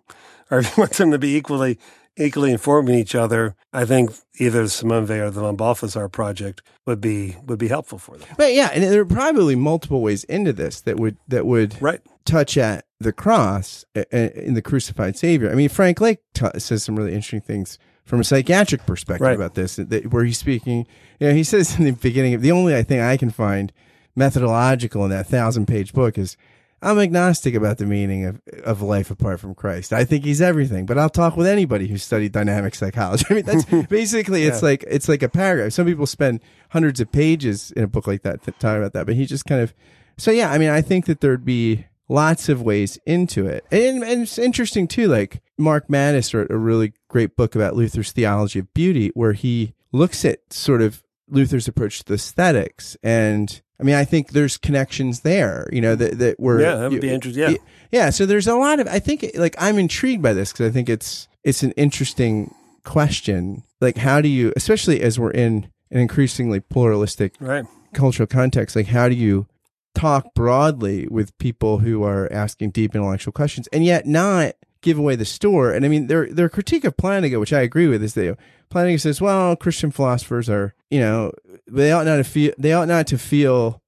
or 0.51 0.59
if 0.59 0.75
you 0.75 0.81
want 0.81 0.93
them 0.93 1.11
to 1.11 1.19
be 1.19 1.35
equally 1.35 1.79
equally 2.17 2.51
informing 2.51 2.95
each 2.95 3.15
other, 3.15 3.55
I 3.71 3.85
think 3.85 4.11
either 4.39 4.67
Simone 4.67 5.07
Weil 5.07 5.27
or 5.27 5.29
the 5.29 5.39
von 5.39 5.55
Balthasar 5.55 6.09
project 6.09 6.61
would 6.85 6.99
be 6.99 7.37
would 7.45 7.59
be 7.59 7.69
helpful 7.69 7.99
for 7.99 8.17
them. 8.17 8.27
But 8.37 8.53
yeah, 8.53 8.69
and 8.73 8.83
there 8.83 9.01
are 9.01 9.05
probably 9.05 9.55
multiple 9.55 10.01
ways 10.01 10.23
into 10.25 10.51
this 10.51 10.81
that 10.81 10.97
would 10.97 11.17
that 11.27 11.45
would 11.45 11.81
right. 11.81 12.01
touch 12.25 12.57
at 12.57 12.85
the 12.99 13.13
cross 13.13 13.85
in 14.11 14.53
the 14.55 14.61
crucified 14.61 15.17
Savior. 15.17 15.49
I 15.49 15.55
mean, 15.55 15.69
Frank 15.69 16.01
Lake 16.01 16.19
t- 16.33 16.47
says 16.57 16.83
some 16.83 16.97
really 16.97 17.13
interesting 17.13 17.41
things 17.41 17.79
from 18.09 18.19
a 18.19 18.23
psychiatric 18.23 18.87
perspective 18.87 19.21
right. 19.21 19.35
about 19.35 19.53
this, 19.53 19.75
that, 19.75 20.07
where 20.11 20.25
he's 20.25 20.39
speaking. 20.39 20.87
You 21.19 21.27
know, 21.27 21.33
he 21.35 21.43
says 21.43 21.77
in 21.77 21.85
the 21.85 21.91
beginning, 21.91 22.41
the 22.41 22.51
only 22.51 22.81
thing 22.83 22.99
I 22.99 23.17
can 23.17 23.29
find 23.29 23.71
methodological 24.15 25.03
in 25.05 25.11
that 25.11 25.27
thousand 25.27 25.67
page 25.67 25.93
book 25.93 26.17
is 26.17 26.35
I'm 26.81 26.97
agnostic 26.97 27.53
about 27.53 27.77
the 27.77 27.85
meaning 27.85 28.25
of, 28.25 28.41
of 28.63 28.81
life 28.81 29.11
apart 29.11 29.39
from 29.39 29.53
Christ. 29.53 29.93
I 29.93 30.05
think 30.05 30.25
he's 30.25 30.41
everything, 30.41 30.87
but 30.87 30.97
I'll 30.97 31.09
talk 31.09 31.37
with 31.37 31.45
anybody 31.45 31.87
who 31.87 31.99
studied 31.99 32.31
dynamic 32.31 32.73
psychology. 32.73 33.25
I 33.29 33.33
mean, 33.35 33.45
that's 33.45 33.65
basically, 33.89 34.45
it's 34.45 34.63
yeah. 34.63 34.69
like, 34.69 34.85
it's 34.87 35.07
like 35.07 35.21
a 35.21 35.29
paragraph. 35.29 35.71
Some 35.73 35.85
people 35.85 36.07
spend 36.07 36.41
hundreds 36.69 36.99
of 36.99 37.11
pages 37.11 37.71
in 37.71 37.83
a 37.83 37.87
book 37.87 38.07
like 38.07 38.23
that 38.23 38.43
talking 38.59 38.79
about 38.79 38.93
that, 38.93 39.05
but 39.05 39.13
he 39.15 39.27
just 39.27 39.45
kind 39.45 39.61
of, 39.61 39.71
so 40.17 40.31
yeah, 40.31 40.51
I 40.51 40.57
mean, 40.57 40.69
I 40.69 40.81
think 40.81 41.05
that 41.05 41.21
there'd 41.21 41.45
be 41.45 41.85
lots 42.07 42.49
of 42.49 42.63
ways 42.63 42.97
into 43.05 43.45
it. 43.45 43.65
And, 43.71 44.03
and 44.03 44.23
it's 44.23 44.39
interesting 44.39 44.87
too, 44.87 45.07
like 45.07 45.43
Mark 45.59 45.87
Mattes 45.87 46.33
wrote 46.33 46.49
a 46.49 46.57
really 46.57 46.93
great 47.07 47.35
book 47.35 47.55
about 47.55 47.75
Luther's 47.75 48.11
theology 48.11 48.59
of 48.59 48.73
beauty, 48.73 49.11
where 49.13 49.33
he 49.33 49.73
looks 49.91 50.23
at 50.25 50.53
sort 50.53 50.81
of 50.81 51.03
Luther's 51.27 51.67
approach 51.67 52.03
to 52.03 52.13
aesthetics 52.13 52.97
and 53.03 53.61
I 53.79 53.83
mean, 53.83 53.95
I 53.95 54.03
think 54.03 54.31
there's 54.31 54.57
connections 54.57 55.21
there, 55.21 55.69
you 55.71 55.79
know, 55.79 55.95
that, 55.95 56.17
that 56.19 56.39
were. 56.39 56.59
Yeah, 56.59 56.75
that 56.75 56.91
would 56.91 57.01
be 57.01 57.09
interesting. 57.09 57.41
Yeah. 57.41 57.57
Yeah. 57.91 58.09
So 58.09 58.25
there's 58.25 58.47
a 58.47 58.55
lot 58.55 58.79
of, 58.79 58.87
I 58.87 58.99
think, 58.99 59.25
like, 59.35 59.55
I'm 59.57 59.79
intrigued 59.79 60.21
by 60.21 60.33
this 60.33 60.51
because 60.51 60.67
I 60.67 60.71
think 60.71 60.89
it's, 60.89 61.29
it's 61.43 61.63
an 61.63 61.71
interesting 61.71 62.53
question. 62.83 63.63
Like, 63.79 63.97
how 63.97 64.19
do 64.19 64.27
you, 64.27 64.51
especially 64.57 65.01
as 65.01 65.17
we're 65.17 65.31
in 65.31 65.69
an 65.91 65.99
increasingly 65.99 66.59
pluralistic 66.59 67.35
right. 67.39 67.65
cultural 67.93 68.27
context, 68.27 68.75
like, 68.75 68.87
how 68.87 69.07
do 69.07 69.15
you 69.15 69.47
talk 69.95 70.33
broadly 70.33 71.07
with 71.09 71.37
people 71.37 71.79
who 71.79 72.03
are 72.03 72.31
asking 72.33 72.71
deep 72.71 72.95
intellectual 72.95 73.31
questions 73.31 73.67
and 73.67 73.85
yet 73.85 74.05
not 74.05 74.55
give 74.81 74.97
away 74.97 75.15
the 75.15 75.25
store? 75.25 75.71
And 75.71 75.85
I 75.85 75.87
mean, 75.87 76.07
their, 76.07 76.27
their 76.31 76.49
critique 76.49 76.83
of 76.83 76.97
Plantinga, 76.97 77.39
which 77.39 77.53
I 77.53 77.61
agree 77.61 77.87
with, 77.87 78.03
is 78.03 78.13
that 78.13 78.37
Plantinga 78.69 79.01
says, 79.01 79.21
well, 79.21 79.55
Christian 79.55 79.91
philosophers 79.91 80.49
are, 80.49 80.73
you 80.89 80.99
know, 80.99 81.31
they 81.67 81.91
ought 81.91 82.05
not 82.05 82.17
to 82.17 82.23
feel 82.23 82.53
they 82.57 82.73
ought 82.73 82.87
not 82.87 83.07
to 83.07 83.17
feel 83.17 83.81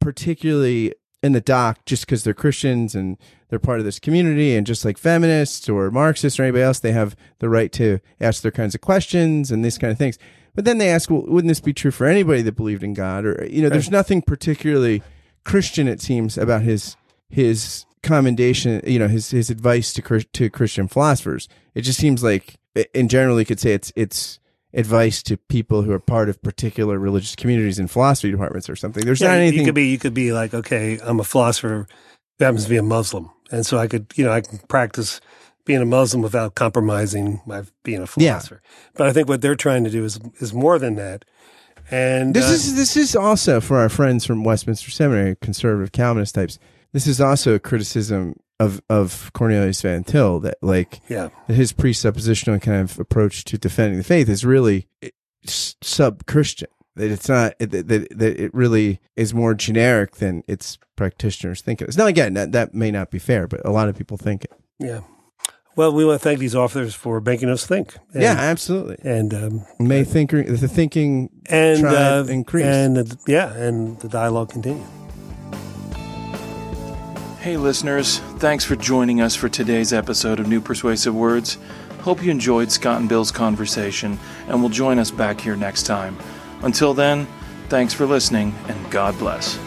particularly 0.00 0.94
in 1.22 1.32
the 1.32 1.40
dock 1.40 1.84
just 1.84 2.06
because 2.06 2.22
they're 2.24 2.34
Christians 2.34 2.94
and 2.94 3.18
they're 3.48 3.58
part 3.58 3.80
of 3.80 3.84
this 3.84 3.98
community 3.98 4.54
and 4.54 4.66
just 4.66 4.84
like 4.84 4.98
feminists 4.98 5.68
or 5.68 5.90
Marxists 5.90 6.38
or 6.38 6.44
anybody 6.44 6.62
else, 6.62 6.78
they 6.78 6.92
have 6.92 7.16
the 7.40 7.48
right 7.48 7.72
to 7.72 7.98
ask 8.20 8.42
their 8.42 8.52
kinds 8.52 8.74
of 8.74 8.80
questions 8.80 9.50
and 9.50 9.64
these 9.64 9.78
kind 9.78 9.90
of 9.90 9.98
things. 9.98 10.18
But 10.54 10.64
then 10.64 10.78
they 10.78 10.90
ask, 10.90 11.10
well, 11.10 11.24
wouldn't 11.26 11.50
this 11.50 11.60
be 11.60 11.72
true 11.72 11.90
for 11.90 12.06
anybody 12.06 12.42
that 12.42 12.56
believed 12.56 12.82
in 12.82 12.94
God? 12.94 13.24
Or 13.24 13.46
you 13.50 13.62
know, 13.62 13.68
there's 13.68 13.90
nothing 13.90 14.22
particularly 14.22 15.02
Christian, 15.44 15.88
it 15.88 16.00
seems, 16.00 16.36
about 16.36 16.62
his 16.62 16.96
his 17.28 17.84
commendation, 18.02 18.80
you 18.86 18.98
know, 18.98 19.08
his 19.08 19.30
his 19.30 19.50
advice 19.50 19.92
to 19.94 20.20
to 20.20 20.50
Christian 20.50 20.88
philosophers. 20.88 21.48
It 21.74 21.82
just 21.82 21.98
seems 21.98 22.22
like, 22.22 22.56
in 22.94 23.08
general, 23.08 23.38
you 23.38 23.46
could 23.46 23.60
say 23.60 23.72
it's 23.72 23.92
it's 23.96 24.38
advice 24.74 25.22
to 25.24 25.36
people 25.36 25.82
who 25.82 25.92
are 25.92 25.98
part 25.98 26.28
of 26.28 26.42
particular 26.42 26.98
religious 26.98 27.34
communities 27.34 27.78
in 27.78 27.88
philosophy 27.88 28.30
departments 28.30 28.68
or 28.68 28.76
something. 28.76 29.04
There's 29.04 29.20
yeah, 29.20 29.28
not 29.28 29.38
anything. 29.38 29.60
You 29.60 29.66
could 29.66 29.74
be 29.74 29.88
you 29.88 29.98
could 29.98 30.14
be 30.14 30.32
like, 30.32 30.54
okay, 30.54 30.98
I'm 31.02 31.20
a 31.20 31.24
philosopher 31.24 31.86
who 32.38 32.44
happens 32.44 32.64
to 32.64 32.70
be 32.70 32.76
a 32.76 32.82
Muslim, 32.82 33.30
and 33.50 33.64
so 33.64 33.78
I 33.78 33.86
could 33.86 34.12
you 34.16 34.24
know 34.24 34.32
I 34.32 34.40
can 34.40 34.58
practice 34.68 35.20
being 35.64 35.82
a 35.82 35.86
Muslim 35.86 36.22
without 36.22 36.54
compromising 36.54 37.42
my 37.46 37.62
being 37.82 38.02
a 38.02 38.06
philosopher. 38.06 38.62
Yeah. 38.62 38.90
But 38.94 39.06
I 39.08 39.12
think 39.12 39.28
what 39.28 39.42
they're 39.42 39.54
trying 39.54 39.84
to 39.84 39.90
do 39.90 40.04
is 40.04 40.18
is 40.40 40.52
more 40.52 40.78
than 40.78 40.96
that. 40.96 41.24
And 41.90 42.34
this 42.34 42.48
uh, 42.48 42.52
is 42.52 42.76
this 42.76 42.96
is 42.96 43.16
also 43.16 43.60
for 43.60 43.78
our 43.78 43.88
friends 43.88 44.26
from 44.26 44.44
Westminster 44.44 44.90
Seminary, 44.90 45.36
conservative 45.40 45.92
Calvinist 45.92 46.34
types. 46.34 46.58
This 46.92 47.06
is 47.06 47.20
also 47.20 47.54
a 47.54 47.58
criticism 47.58 48.34
of 48.60 48.80
of 48.88 49.30
Cornelius 49.34 49.80
Van 49.82 50.04
Til 50.04 50.40
that 50.40 50.58
like 50.62 51.00
yeah 51.08 51.28
his 51.46 51.72
presuppositional 51.72 52.60
kind 52.60 52.82
of 52.82 52.98
approach 52.98 53.44
to 53.44 53.58
defending 53.58 53.98
the 53.98 54.04
faith 54.04 54.28
is 54.28 54.44
really 54.44 54.88
sub 55.44 56.26
Christian 56.26 56.68
that 56.96 57.10
it's 57.10 57.28
not 57.28 57.56
that, 57.60 57.70
that, 57.70 58.08
that 58.18 58.40
it 58.40 58.52
really 58.52 59.00
is 59.16 59.32
more 59.32 59.54
generic 59.54 60.16
than 60.16 60.42
its 60.48 60.78
practitioners 60.96 61.60
think 61.60 61.80
it 61.80 61.88
is. 61.88 61.96
Now 61.96 62.06
again 62.06 62.34
that 62.34 62.52
that 62.52 62.74
may 62.74 62.90
not 62.90 63.10
be 63.10 63.18
fair, 63.18 63.46
but 63.46 63.64
a 63.64 63.70
lot 63.70 63.88
of 63.88 63.96
people 63.96 64.16
think 64.16 64.44
it. 64.44 64.52
Yeah. 64.78 65.00
Well, 65.76 65.92
we 65.92 66.04
want 66.04 66.20
to 66.20 66.24
thank 66.24 66.40
these 66.40 66.56
authors 66.56 66.92
for 66.92 67.20
making 67.20 67.50
us 67.50 67.64
think. 67.64 67.96
And, 68.12 68.20
yeah, 68.20 68.32
absolutely. 68.32 68.96
and 69.08 69.32
um, 69.32 69.66
May 69.78 70.02
thinker, 70.02 70.42
the 70.42 70.66
thinking 70.66 71.30
and 71.46 71.86
uh, 71.86 72.24
increase. 72.28 72.64
and 72.64 72.98
uh, 72.98 73.04
yeah, 73.28 73.52
and 73.52 73.96
the 74.00 74.08
dialogue 74.08 74.50
continue. 74.50 74.84
Hey, 77.48 77.56
listeners, 77.56 78.18
thanks 78.36 78.62
for 78.62 78.76
joining 78.76 79.22
us 79.22 79.34
for 79.34 79.48
today's 79.48 79.94
episode 79.94 80.38
of 80.38 80.48
New 80.48 80.60
Persuasive 80.60 81.14
Words. 81.14 81.56
Hope 82.00 82.22
you 82.22 82.30
enjoyed 82.30 82.70
Scott 82.70 83.00
and 83.00 83.08
Bill's 83.08 83.32
conversation 83.32 84.18
and 84.48 84.60
will 84.60 84.68
join 84.68 84.98
us 84.98 85.10
back 85.10 85.40
here 85.40 85.56
next 85.56 85.84
time. 85.84 86.18
Until 86.60 86.92
then, 86.92 87.26
thanks 87.70 87.94
for 87.94 88.04
listening 88.04 88.54
and 88.68 88.90
God 88.90 89.18
bless. 89.18 89.58